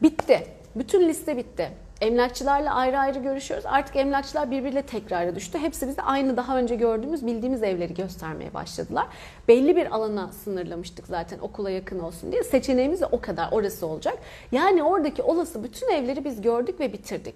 Bitti. 0.02 0.46
Bütün 0.76 1.08
liste 1.08 1.36
bitti. 1.36 1.70
Emlakçılarla 2.00 2.74
ayrı 2.74 2.98
ayrı 2.98 3.18
görüşüyoruz. 3.18 3.66
Artık 3.66 3.96
emlakçılar 3.96 4.50
birbiriyle 4.50 4.82
tekrara 4.82 5.34
düştü. 5.34 5.58
Hepsi 5.58 5.88
bize 5.88 6.02
aynı 6.02 6.36
daha 6.36 6.58
önce 6.58 6.76
gördüğümüz, 6.76 7.26
bildiğimiz 7.26 7.62
evleri 7.62 7.94
göstermeye 7.94 8.54
başladılar. 8.54 9.06
Belli 9.48 9.76
bir 9.76 9.94
alana 9.94 10.32
sınırlamıştık 10.32 11.06
zaten 11.06 11.38
okula 11.38 11.70
yakın 11.70 11.98
olsun 11.98 12.32
diye. 12.32 12.42
Seçeneğimiz 12.42 13.00
de 13.00 13.06
o 13.06 13.20
kadar 13.20 13.48
orası 13.52 13.86
olacak. 13.86 14.18
Yani 14.52 14.82
oradaki 14.82 15.22
olası 15.22 15.64
bütün 15.64 15.90
evleri 15.90 16.24
biz 16.24 16.42
gördük 16.42 16.80
ve 16.80 16.92
bitirdik. 16.92 17.34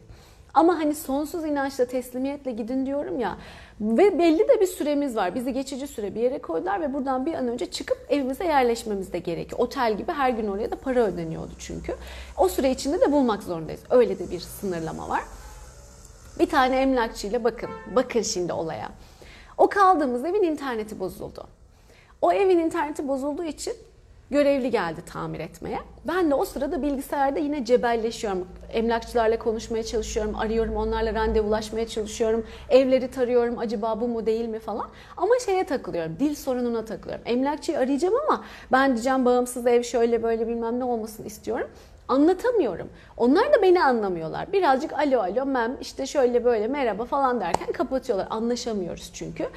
Ama 0.58 0.78
hani 0.78 0.94
sonsuz 0.94 1.44
inançla 1.44 1.84
teslimiyetle 1.84 2.52
gidin 2.52 2.86
diyorum 2.86 3.20
ya. 3.20 3.38
Ve 3.80 4.18
belli 4.18 4.48
de 4.48 4.60
bir 4.60 4.66
süremiz 4.66 5.16
var. 5.16 5.34
Bizi 5.34 5.52
geçici 5.52 5.86
süre 5.86 6.14
bir 6.14 6.20
yere 6.20 6.38
koydular 6.38 6.80
ve 6.80 6.94
buradan 6.94 7.26
bir 7.26 7.34
an 7.34 7.48
önce 7.48 7.70
çıkıp 7.70 8.06
evimize 8.08 8.44
yerleşmemiz 8.44 9.12
de 9.12 9.18
gerekiyor. 9.18 9.60
Otel 9.60 9.96
gibi 9.96 10.12
her 10.12 10.30
gün 10.30 10.48
oraya 10.48 10.70
da 10.70 10.76
para 10.76 11.00
ödeniyordu 11.00 11.52
çünkü. 11.58 11.94
O 12.36 12.48
süre 12.48 12.70
içinde 12.70 13.00
de 13.00 13.12
bulmak 13.12 13.42
zorundayız. 13.42 13.80
Öyle 13.90 14.18
de 14.18 14.30
bir 14.30 14.40
sınırlama 14.40 15.08
var. 15.08 15.22
Bir 16.38 16.46
tane 16.46 16.76
emlakçıyla 16.76 17.44
bakın. 17.44 17.70
Bakın 17.96 18.22
şimdi 18.22 18.52
olaya. 18.52 18.90
O 19.58 19.68
kaldığımız 19.68 20.24
evin 20.24 20.42
interneti 20.42 21.00
bozuldu. 21.00 21.46
O 22.22 22.32
evin 22.32 22.58
interneti 22.58 23.08
bozulduğu 23.08 23.44
için 23.44 23.74
görevli 24.30 24.70
geldi 24.70 25.00
tamir 25.12 25.40
etmeye. 25.40 25.78
Ben 26.04 26.30
de 26.30 26.34
o 26.34 26.44
sırada 26.44 26.82
bilgisayarda 26.82 27.38
yine 27.38 27.64
cebelleşiyorum. 27.64 28.48
Emlakçılarla 28.72 29.38
konuşmaya 29.38 29.82
çalışıyorum, 29.82 30.34
arıyorum, 30.36 30.76
onlarla 30.76 31.14
randevulaşmaya 31.14 31.88
çalışıyorum. 31.88 32.46
Evleri 32.68 33.10
tarıyorum, 33.10 33.58
acaba 33.58 34.00
bu 34.00 34.08
mu 34.08 34.26
değil 34.26 34.48
mi 34.48 34.58
falan. 34.58 34.88
Ama 35.16 35.34
şeye 35.46 35.64
takılıyorum, 35.64 36.16
dil 36.20 36.34
sorununa 36.34 36.84
takılıyorum. 36.84 37.24
Emlakçıyı 37.26 37.78
arayacağım 37.78 38.14
ama 38.28 38.44
ben 38.72 38.94
diyeceğim 38.94 39.24
bağımsız 39.24 39.66
ev 39.66 39.82
şöyle 39.82 40.22
böyle 40.22 40.48
bilmem 40.48 40.78
ne 40.78 40.84
olmasını 40.84 41.26
istiyorum 41.26 41.68
anlatamıyorum. 42.08 42.88
Onlar 43.16 43.52
da 43.52 43.62
beni 43.62 43.84
anlamıyorlar. 43.84 44.52
Birazcık 44.52 44.92
alo 44.92 45.20
alo 45.20 45.46
mem 45.46 45.76
işte 45.80 46.06
şöyle 46.06 46.44
böyle 46.44 46.66
merhaba 46.68 47.04
falan 47.04 47.40
derken 47.40 47.72
kapatıyorlar. 47.72 48.26
Anlaşamıyoruz 48.30 49.10
çünkü. 49.14 49.48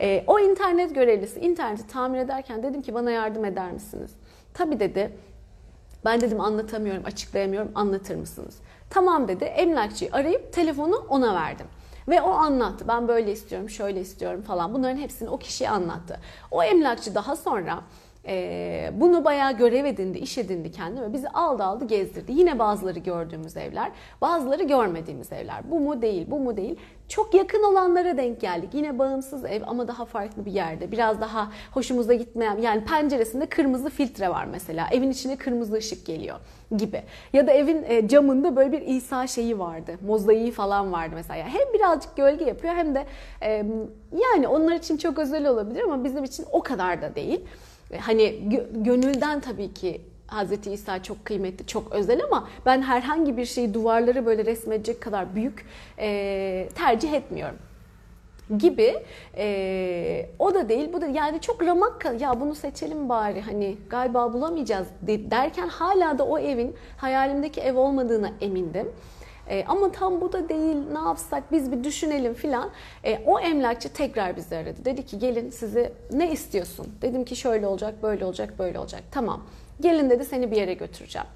E, 0.00 0.24
o 0.26 0.38
internet 0.38 0.94
görevlisi 0.94 1.40
interneti 1.40 1.86
tamir 1.86 2.18
ederken 2.18 2.62
dedim 2.62 2.82
ki 2.82 2.94
bana 2.94 3.10
yardım 3.10 3.44
eder 3.44 3.72
misiniz? 3.72 4.10
Tabii 4.54 4.80
dedi. 4.80 5.10
Ben 6.04 6.20
dedim 6.20 6.40
anlatamıyorum, 6.40 7.02
açıklayamıyorum, 7.06 7.72
anlatır 7.74 8.16
mısınız? 8.16 8.58
Tamam 8.90 9.28
dedi. 9.28 9.44
Emlakçıyı 9.44 10.10
arayıp 10.12 10.52
telefonu 10.52 11.06
ona 11.08 11.34
verdim. 11.34 11.66
Ve 12.08 12.22
o 12.22 12.30
anlattı. 12.30 12.88
Ben 12.88 13.08
böyle 13.08 13.32
istiyorum, 13.32 13.70
şöyle 13.70 14.00
istiyorum 14.00 14.42
falan. 14.42 14.74
Bunların 14.74 14.96
hepsini 14.96 15.28
o 15.28 15.38
kişiye 15.38 15.70
anlattı. 15.70 16.20
O 16.50 16.62
emlakçı 16.62 17.14
daha 17.14 17.36
sonra 17.36 17.80
Ee, 18.28 18.90
bunu 18.92 19.24
bayağı 19.24 19.52
görev 19.52 19.84
edindi, 19.84 20.18
iş 20.18 20.38
edindi 20.38 20.72
kendi 20.72 21.00
ve 21.00 21.12
bizi 21.12 21.28
aldı 21.28 21.64
aldı 21.64 21.84
gezdirdi. 21.84 22.32
Yine 22.32 22.58
bazıları 22.58 22.98
gördüğümüz 22.98 23.56
evler, 23.56 23.90
bazıları 24.20 24.62
görmediğimiz 24.62 25.32
evler. 25.32 25.70
Bu 25.70 25.80
mu 25.80 26.02
değil, 26.02 26.26
bu 26.30 26.38
mu 26.38 26.56
değil. 26.56 26.76
Çok 27.08 27.34
yakın 27.34 27.62
olanlara 27.62 28.16
denk 28.16 28.40
geldik. 28.40 28.70
Yine 28.72 28.98
bağımsız 28.98 29.44
ev 29.44 29.62
ama 29.66 29.88
daha 29.88 30.04
farklı 30.04 30.44
bir 30.44 30.52
yerde. 30.52 30.92
Biraz 30.92 31.20
daha 31.20 31.52
hoşumuza 31.72 32.14
gitmeyen, 32.14 32.58
yani 32.58 32.84
penceresinde 32.84 33.46
kırmızı 33.46 33.90
filtre 33.90 34.28
var 34.28 34.44
mesela. 34.44 34.86
Evin 34.92 35.10
içine 35.10 35.36
kırmızı 35.36 35.74
ışık 35.74 36.06
geliyor 36.06 36.36
gibi. 36.76 37.02
Ya 37.32 37.46
da 37.46 37.52
evin 37.52 37.84
e, 37.88 38.08
camında 38.08 38.56
böyle 38.56 38.72
bir 38.72 38.80
İsa 38.80 39.26
şeyi 39.26 39.58
vardı. 39.58 39.92
Mozaiği 40.06 40.50
falan 40.52 40.92
vardı 40.92 41.12
mesela. 41.14 41.48
Hem 41.48 41.74
birazcık 41.74 42.16
gölge 42.16 42.44
yapıyor 42.44 42.74
hem 42.74 42.94
de 42.94 43.04
e, 43.42 43.64
yani 44.12 44.48
onlar 44.48 44.74
için 44.74 44.96
çok 44.96 45.18
özel 45.18 45.48
olabilir 45.48 45.82
ama 45.82 46.04
bizim 46.04 46.24
için 46.24 46.44
o 46.52 46.62
kadar 46.62 47.02
da 47.02 47.14
değil. 47.14 47.40
Hani 48.00 48.22
gö- 48.22 48.82
gönülden 48.84 49.40
tabii 49.40 49.74
ki 49.74 50.00
Hazreti 50.26 50.70
İsa 50.72 51.02
çok 51.02 51.24
kıymetli, 51.24 51.66
çok 51.66 51.92
özel 51.92 52.24
ama 52.24 52.48
ben 52.66 52.82
herhangi 52.82 53.36
bir 53.36 53.44
şeyi 53.44 53.74
duvarları 53.74 54.26
böyle 54.26 54.44
resmedecek 54.44 55.00
kadar 55.00 55.34
büyük 55.34 55.66
e, 55.98 56.68
tercih 56.74 57.12
etmiyorum 57.12 57.56
gibi 58.58 58.94
e, 59.36 60.26
o 60.38 60.54
da 60.54 60.68
değil 60.68 60.92
bu 60.92 61.00
da 61.00 61.06
yani 61.06 61.40
çok 61.40 61.62
ramak 61.62 62.06
ya 62.20 62.40
bunu 62.40 62.54
seçelim 62.54 63.08
bari 63.08 63.40
hani 63.40 63.76
galiba 63.90 64.32
bulamayacağız 64.32 64.86
de- 65.02 65.30
derken 65.30 65.68
hala 65.68 66.18
da 66.18 66.24
o 66.26 66.38
evin 66.38 66.74
hayalimdeki 66.96 67.60
ev 67.60 67.76
olmadığına 67.76 68.30
emindim. 68.40 68.88
E, 69.50 69.64
ama 69.68 69.92
tam 69.92 70.20
bu 70.20 70.32
da 70.32 70.48
değil 70.48 70.76
ne 70.92 70.98
yapsak 70.98 71.52
biz 71.52 71.72
bir 71.72 71.84
düşünelim 71.84 72.34
filan. 72.34 72.70
E, 73.04 73.22
o 73.26 73.40
emlakçı 73.40 73.92
tekrar 73.92 74.36
bizi 74.36 74.56
aradı. 74.56 74.84
Dedi 74.84 75.06
ki 75.06 75.18
gelin 75.18 75.50
sizi 75.50 75.92
ne 76.12 76.32
istiyorsun? 76.32 76.86
Dedim 77.02 77.24
ki 77.24 77.36
şöyle 77.36 77.66
olacak 77.66 78.02
böyle 78.02 78.24
olacak 78.24 78.58
böyle 78.58 78.78
olacak. 78.78 79.02
Tamam 79.10 79.42
gelin 79.80 80.10
dedi 80.10 80.24
seni 80.24 80.50
bir 80.50 80.56
yere 80.56 80.74
götüreceğim. 80.74 81.26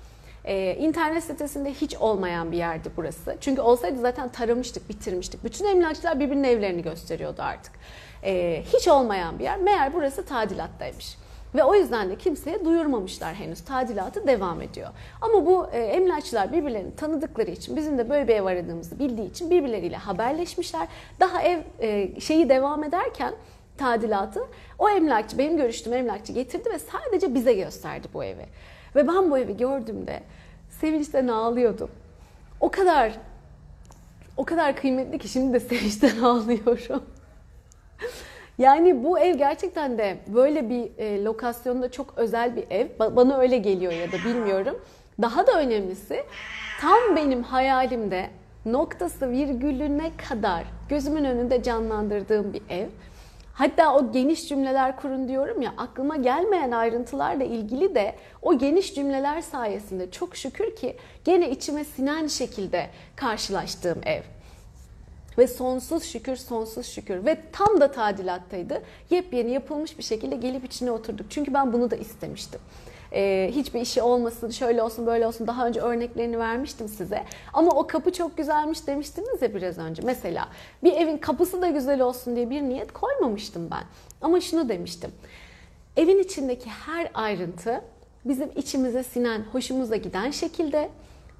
Ee, 0.45 0.77
internet 0.81 1.25
sitesinde 1.25 1.73
hiç 1.73 1.97
olmayan 1.97 2.53
bir 2.53 2.57
yerdi 2.57 2.89
burası. 2.97 3.37
Çünkü 3.41 3.61
olsaydı 3.61 4.01
zaten 4.01 4.29
taramıştık, 4.29 4.89
bitirmiştik. 4.89 5.45
Bütün 5.45 5.65
emlakçılar 5.65 6.21
birbirinin 6.21 6.45
evlerini 6.45 6.83
gösteriyordu 6.83 7.43
artık. 7.43 7.73
Ee, 8.25 8.63
hiç 8.73 8.89
olmayan 8.89 9.39
bir 9.39 9.45
yer. 9.45 9.59
Meğer 9.59 9.95
burası 9.95 10.25
tadilattaymış. 10.27 11.17
Ve 11.55 11.65
o 11.65 11.75
yüzden 11.75 12.11
de 12.11 12.17
kimseye 12.17 12.65
duyurmamışlar 12.65 13.35
henüz. 13.35 13.61
Tadilatı 13.61 14.27
devam 14.27 14.63
ediyor. 14.63 14.89
Ama 15.21 15.47
bu 15.47 15.67
e, 15.73 15.79
emlakçılar 15.79 16.53
birbirlerini 16.53 16.97
tanıdıkları 16.97 17.51
için, 17.51 17.77
bizim 17.77 17.99
de 17.99 18.11
böyle 18.11 18.29
bir 18.29 18.35
ev 18.35 18.45
aradığımızı 18.45 18.99
bildiği 18.99 19.31
için 19.31 19.51
birbirleriyle 19.51 19.97
haberleşmişler. 19.97 20.89
Daha 21.21 21.43
ev 21.43 21.61
e, 21.81 22.21
şeyi 22.21 22.49
devam 22.49 22.85
ederken 22.85 23.35
tadilatı 23.79 24.47
o 24.79 24.89
emlakçı, 24.89 25.39
benim 25.39 25.57
görüştüğüm 25.57 25.93
emlakçı 25.93 26.33
getirdi 26.33 26.71
ve 26.71 26.79
sadece 26.79 27.35
bize 27.35 27.55
gösterdi 27.55 28.09
bu 28.15 28.25
evi. 28.25 28.47
Ve 28.97 29.09
ben 29.09 29.31
bu 29.31 29.39
evi 29.39 29.57
gördüğümde 29.57 30.21
sevinçten 30.81 31.29
ağlıyordum. 31.29 31.91
O 32.61 32.71
kadar 32.71 33.13
o 34.37 34.45
kadar 34.45 34.77
kıymetli 34.77 35.19
ki 35.19 35.29
şimdi 35.29 35.53
de 35.53 35.61
sevinçten 35.77 36.23
ağlıyorum. 36.23 37.03
Yani 38.59 39.05
bu 39.05 39.19
ev 39.19 39.35
gerçekten 39.35 39.99
de 39.99 40.17
böyle 40.27 40.71
bir 40.71 40.99
e, 40.99 41.25
lokasyonda 41.25 41.91
çok 41.91 42.15
özel 42.17 42.57
bir 42.57 42.65
ev. 42.71 42.87
Ba- 43.01 43.17
bana 43.17 43.39
öyle 43.39 43.59
geliyor 43.59 43.93
ya 43.93 44.13
da 44.13 44.17
bilmiyorum. 44.25 44.81
Daha 45.23 45.47
da 45.47 45.61
önemlisi 45.61 46.25
tam 46.81 47.17
benim 47.17 47.43
hayalimde 47.43 48.31
noktası 48.65 49.31
virgülüne 49.31 50.11
kadar 50.29 50.65
gözümün 50.89 51.25
önünde 51.25 51.63
canlandırdığım 51.63 52.53
bir 52.53 52.63
ev. 52.69 52.87
Hatta 53.55 53.95
o 53.95 54.13
geniş 54.13 54.49
cümleler 54.49 54.97
kurun 54.97 55.29
diyorum 55.29 55.63
ya 55.63 55.75
aklıma 55.77 56.17
gelmeyen 56.17 56.71
ayrıntılarla 56.71 57.45
ilgili 57.45 57.95
de 57.95 58.15
o 58.43 58.59
geniş 58.59 58.95
cümleler 58.95 59.41
sayesinde 59.41 60.11
çok 60.11 60.37
şükür 60.37 60.77
ki 60.77 60.97
gene 61.25 61.51
içime 61.51 61.85
sinen 61.85 62.27
şekilde 62.27 62.87
karşılaştığım 63.17 63.99
ev. 64.05 64.23
Ve 65.39 65.47
sonsuz 65.47 66.05
şükür, 66.05 66.37
sonsuz 66.37 66.87
şükür. 66.87 67.27
Ve 67.27 67.39
tam 67.53 67.81
da 67.81 67.93
tadilattaydı. 67.93 68.83
Yepyeni 69.11 69.51
yapılmış 69.51 69.99
bir 69.99 70.03
şekilde 70.03 70.37
gelip 70.37 70.65
içine 70.65 70.91
oturduk. 70.91 71.27
Çünkü 71.31 71.55
ben 71.55 71.73
bunu 71.73 71.91
da 71.91 71.97
istemiştim. 71.97 72.61
Ee, 73.15 73.51
hiçbir 73.55 73.81
işi 73.81 74.03
olmasın, 74.03 74.51
şöyle 74.51 74.83
olsun, 74.83 75.07
böyle 75.07 75.27
olsun. 75.27 75.47
Daha 75.47 75.67
önce 75.67 75.81
örneklerini 75.81 76.39
vermiştim 76.39 76.89
size. 76.89 77.25
Ama 77.53 77.71
o 77.71 77.87
kapı 77.87 78.13
çok 78.13 78.37
güzelmiş 78.37 78.87
demiştiniz 78.87 79.43
ya 79.43 79.55
biraz 79.55 79.79
önce. 79.79 80.03
Mesela 80.05 80.49
bir 80.85 80.93
evin 80.93 81.17
kapısı 81.19 81.63
da 81.63 81.69
güzel 81.69 82.01
olsun 82.01 82.37
diye 82.37 82.51
bir 82.51 82.63
niyet 82.63 82.93
koymamıştım 82.93 83.71
ben. 83.71 83.83
Ama 84.23 84.41
şunu 84.41 84.69
demiştim. 84.69 85.11
Evin 85.97 86.19
içindeki 86.19 86.71
her 86.71 87.11
ayrıntı 87.15 87.83
bizim 88.25 88.51
içimize 88.57 89.03
sinen, 89.03 89.45
hoşumuza 89.53 89.97
giden 89.97 90.31
şekilde 90.31 90.89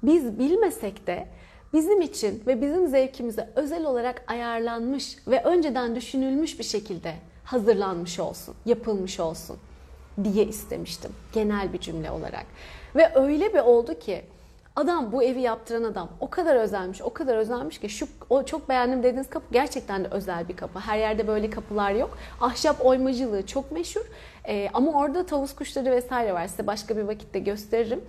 biz 0.03 0.39
bilmesek 0.39 1.07
de 1.07 1.27
bizim 1.73 2.01
için 2.01 2.43
ve 2.47 2.61
bizim 2.61 2.87
zevkimize 2.87 3.49
özel 3.55 3.85
olarak 3.85 4.23
ayarlanmış 4.27 5.17
ve 5.27 5.43
önceden 5.43 5.95
düşünülmüş 5.95 6.59
bir 6.59 6.63
şekilde 6.63 7.13
hazırlanmış 7.43 8.19
olsun, 8.19 8.55
yapılmış 8.65 9.19
olsun 9.19 9.57
diye 10.23 10.45
istemiştim 10.45 11.11
genel 11.33 11.73
bir 11.73 11.79
cümle 11.79 12.11
olarak. 12.11 12.45
Ve 12.95 13.11
öyle 13.15 13.53
bir 13.53 13.59
oldu 13.59 13.99
ki 13.99 14.21
adam 14.75 15.11
bu 15.11 15.23
evi 15.23 15.41
yaptıran 15.41 15.83
adam 15.83 16.09
o 16.19 16.29
kadar 16.29 16.55
özelmiş, 16.55 17.01
o 17.01 17.13
kadar 17.13 17.37
özelmiş 17.37 17.79
ki 17.79 17.89
şu 17.89 18.07
o 18.29 18.45
çok 18.45 18.69
beğendim 18.69 19.03
dediğiniz 19.03 19.29
kapı 19.29 19.45
gerçekten 19.51 20.03
de 20.03 20.07
özel 20.07 20.47
bir 20.47 20.55
kapı. 20.55 20.79
Her 20.79 20.97
yerde 20.97 21.27
böyle 21.27 21.49
kapılar 21.49 21.91
yok. 21.91 22.17
Ahşap 22.41 22.85
oymacılığı 22.85 23.45
çok 23.45 23.71
meşhur. 23.71 24.05
Ee, 24.47 24.69
ama 24.73 24.91
orada 24.91 25.25
tavus 25.25 25.55
kuşları 25.55 25.91
vesaire 25.91 26.33
var. 26.33 26.47
Size 26.47 26.67
başka 26.67 26.97
bir 26.97 27.01
vakitte 27.01 27.39
gösteririm. 27.39 28.01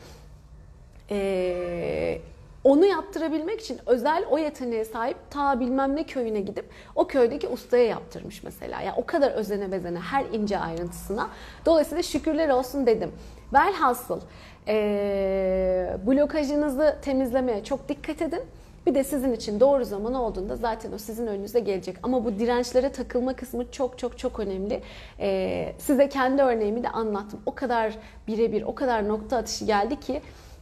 Ee, 1.11 2.21
onu 2.65 2.87
yaptırabilmek 2.87 3.61
için 3.61 3.79
özel 3.87 4.25
o 4.31 4.39
yeteneğe 4.39 4.85
sahip 4.85 5.17
ta 5.31 5.61
bilmem 5.61 5.97
ne 5.97 6.05
köyüne 6.05 6.41
gidip 6.41 6.69
o 6.95 7.07
köydeki 7.07 7.49
ustaya 7.49 7.85
yaptırmış 7.85 8.43
mesela. 8.43 8.81
Yani 8.81 8.95
o 8.97 9.07
kadar 9.07 9.31
özene 9.31 9.73
bezene 9.73 9.99
her 9.99 10.25
ince 10.25 10.59
ayrıntısına. 10.59 11.31
Dolayısıyla 11.67 12.03
şükürler 12.03 12.49
olsun 12.49 12.87
dedim. 12.87 13.13
Velhasıl 13.53 14.21
ee, 14.69 15.97
blokajınızı 16.07 16.97
temizlemeye 17.03 17.65
çok 17.65 17.89
dikkat 17.89 18.23
edin. 18.23 18.41
Bir 18.87 18.95
de 18.95 19.05
sizin 19.05 19.33
için 19.33 19.61
doğru 19.61 19.85
zaman 19.85 20.15
olduğunda 20.15 20.57
zaten 20.57 20.93
o 20.93 20.99
sizin 20.99 21.27
önünüze 21.27 21.61
gelecek. 21.61 21.97
Ama 22.03 22.25
bu 22.25 22.39
dirençlere 22.39 22.93
takılma 22.93 23.37
kısmı 23.37 23.71
çok 23.71 23.99
çok 23.99 24.19
çok 24.19 24.41
önemli. 24.41 24.83
Ee, 25.21 25.73
size 25.79 26.09
kendi 26.09 26.43
örneğimi 26.43 26.83
de 26.83 26.89
anlattım. 26.89 27.41
O 27.47 27.55
kadar 27.55 27.95
birebir, 28.29 28.63
o 28.63 28.75
kadar 28.75 29.09
nokta 29.09 29.37
atışı 29.37 29.65
geldi 29.65 30.01
ki 30.01 30.21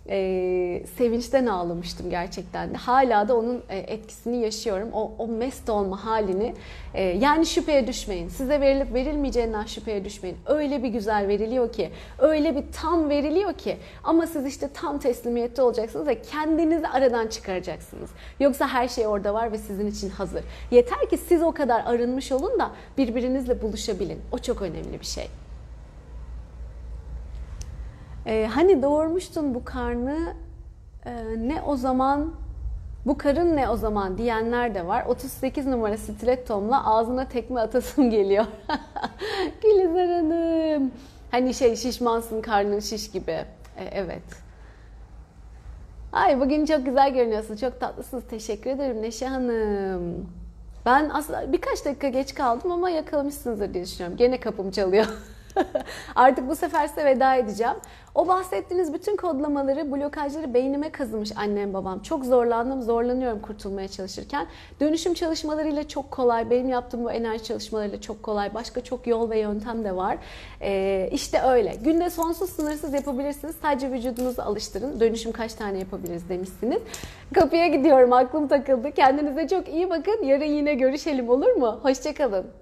e, 0.09 0.83
sevinçten 0.99 1.47
ağlamıştım 1.47 2.11
gerçekten 2.11 2.75
de. 2.75 2.77
Hala 2.77 3.29
da 3.29 3.37
onun 3.37 3.62
e, 3.69 3.79
etkisini 3.79 4.37
yaşıyorum. 4.37 4.88
O, 4.93 5.12
o 5.19 5.29
mest 5.29 5.71
olma 5.71 6.05
halini. 6.05 6.55
E, 6.95 7.03
yani 7.03 7.47
şüpheye 7.47 7.87
düşmeyin. 7.87 8.29
Size 8.29 8.61
verilip 8.61 8.95
verilmeyeceğinden 8.95 9.65
şüpheye 9.65 10.05
düşmeyin. 10.05 10.37
Öyle 10.47 10.83
bir 10.83 10.88
güzel 10.88 11.29
veriliyor 11.29 11.73
ki, 11.73 11.91
öyle 12.19 12.57
bir 12.57 12.65
tam 12.73 13.09
veriliyor 13.09 13.53
ki. 13.53 13.77
Ama 14.05 14.27
siz 14.27 14.47
işte 14.47 14.69
tam 14.75 14.99
teslimiyette 14.99 15.62
olacaksınız 15.62 16.07
ve 16.07 16.23
kendinizi 16.23 16.88
aradan 16.88 17.27
çıkaracaksınız. 17.27 18.11
Yoksa 18.41 18.69
her 18.69 18.88
şey 18.88 19.07
orada 19.07 19.35
var 19.35 19.53
ve 19.53 19.59
sizin 19.59 19.87
için 19.87 20.11
hazır. 20.11 20.43
Yeter 20.71 21.11
ki 21.11 21.19
siz 21.19 21.43
o 21.43 21.53
kadar 21.53 21.85
arınmış 21.87 22.33
olun 22.33 22.59
da 22.59 22.71
birbirinizle 22.99 23.62
buluşabilin. 23.62 24.21
O 24.33 24.38
çok 24.38 24.62
önemli 24.62 25.01
bir 25.01 25.07
şey. 25.07 25.29
Ee, 28.27 28.49
hani 28.55 28.83
doğurmuştun 28.83 29.55
bu 29.55 29.65
karnı 29.65 30.35
e, 31.07 31.13
ne 31.37 31.63
o 31.63 31.77
zaman 31.77 32.35
bu 33.07 33.19
karın 33.19 33.57
ne 33.57 33.69
o 33.69 33.77
zaman 33.77 34.19
diyenler 34.19 34.75
de 34.75 34.87
var. 34.87 35.05
38 35.07 35.67
numara 35.67 35.97
stilettomla 35.97 36.87
ağzına 36.87 37.29
tekme 37.29 37.61
atasım 37.61 38.11
geliyor. 38.11 38.45
Gülizar 39.63 40.09
Hanım. 40.09 40.93
Hani 41.31 41.55
şey 41.55 41.77
şişmansın 41.77 42.43
karnın 42.43 42.81
şiş 42.81 43.11
gibi. 43.11 43.31
E, 43.31 43.85
evet. 43.93 44.23
Ay 46.13 46.41
bugün 46.41 46.67
çok 46.67 46.85
güzel 46.85 47.15
görünüyorsun. 47.15 47.57
Çok 47.57 47.81
tatlısınız. 47.81 48.25
Teşekkür 48.31 48.71
ederim 48.71 49.03
Neşe 49.03 49.27
Hanım. 49.27 50.27
Ben 50.87 51.11
aslında 51.15 51.53
birkaç 51.53 51.85
dakika 51.85 52.09
geç 52.09 52.35
kaldım 52.35 52.73
ama 52.73 52.91
yakalamışsınızdır 52.91 53.75
diye 53.75 53.85
düşünüyorum. 53.85 54.17
Gene 54.17 54.41
kapım 54.41 54.71
çalıyor. 54.71 55.07
Artık 56.15 56.49
bu 56.49 56.57
sefer 56.57 56.87
size 56.87 57.05
veda 57.05 57.35
edeceğim. 57.37 57.75
O 58.15 58.29
bahsettiğiniz 58.29 58.93
bütün 58.95 59.17
kodlamaları, 59.17 59.93
blokajları 59.93 60.55
beynime 60.55 60.93
kazımış 60.93 61.33
annem 61.37 61.75
babam. 61.75 62.03
Çok 62.03 62.25
zorlandım, 62.25 62.83
zorlanıyorum 62.83 63.41
kurtulmaya 63.41 63.88
çalışırken. 63.88 64.47
Dönüşüm 64.81 65.15
çalışmalarıyla 65.15 65.88
çok 65.88 66.11
kolay. 66.11 66.51
Benim 66.51 66.69
yaptığım 66.69 67.05
bu 67.05 67.12
enerji 67.12 67.45
çalışmalarıyla 67.45 68.01
çok 68.01 68.23
kolay. 68.23 68.55
Başka 68.55 68.85
çok 68.85 69.07
yol 69.07 69.31
ve 69.31 69.38
yöntem 69.38 69.85
de 69.85 69.97
var. 69.97 70.19
Ee, 70.61 71.09
işte 71.12 71.43
öyle. 71.43 71.75
Günde 71.85 72.11
sonsuz 72.11 72.51
sınırsız 72.51 72.95
yapabilirsiniz. 72.95 73.57
Sadece 73.62 73.91
vücudunuzu 73.91 74.43
alıştırın. 74.43 75.01
Dönüşüm 75.01 75.33
kaç 75.33 75.55
tane 75.55 75.79
yapabiliriz 75.79 76.29
demişsiniz. 76.29 76.83
Kapıya 77.35 77.67
gidiyorum. 77.67 78.12
Aklım 78.12 78.49
takıldı. 78.49 78.93
Kendinize 78.93 79.49
çok 79.49 79.69
iyi 79.69 79.91
bakın. 79.91 80.23
Yarın 80.23 80.45
yine 80.45 80.75
görüşelim 80.75 81.29
olur 81.29 81.53
mu? 81.53 81.81
Hoşçakalın. 81.83 82.62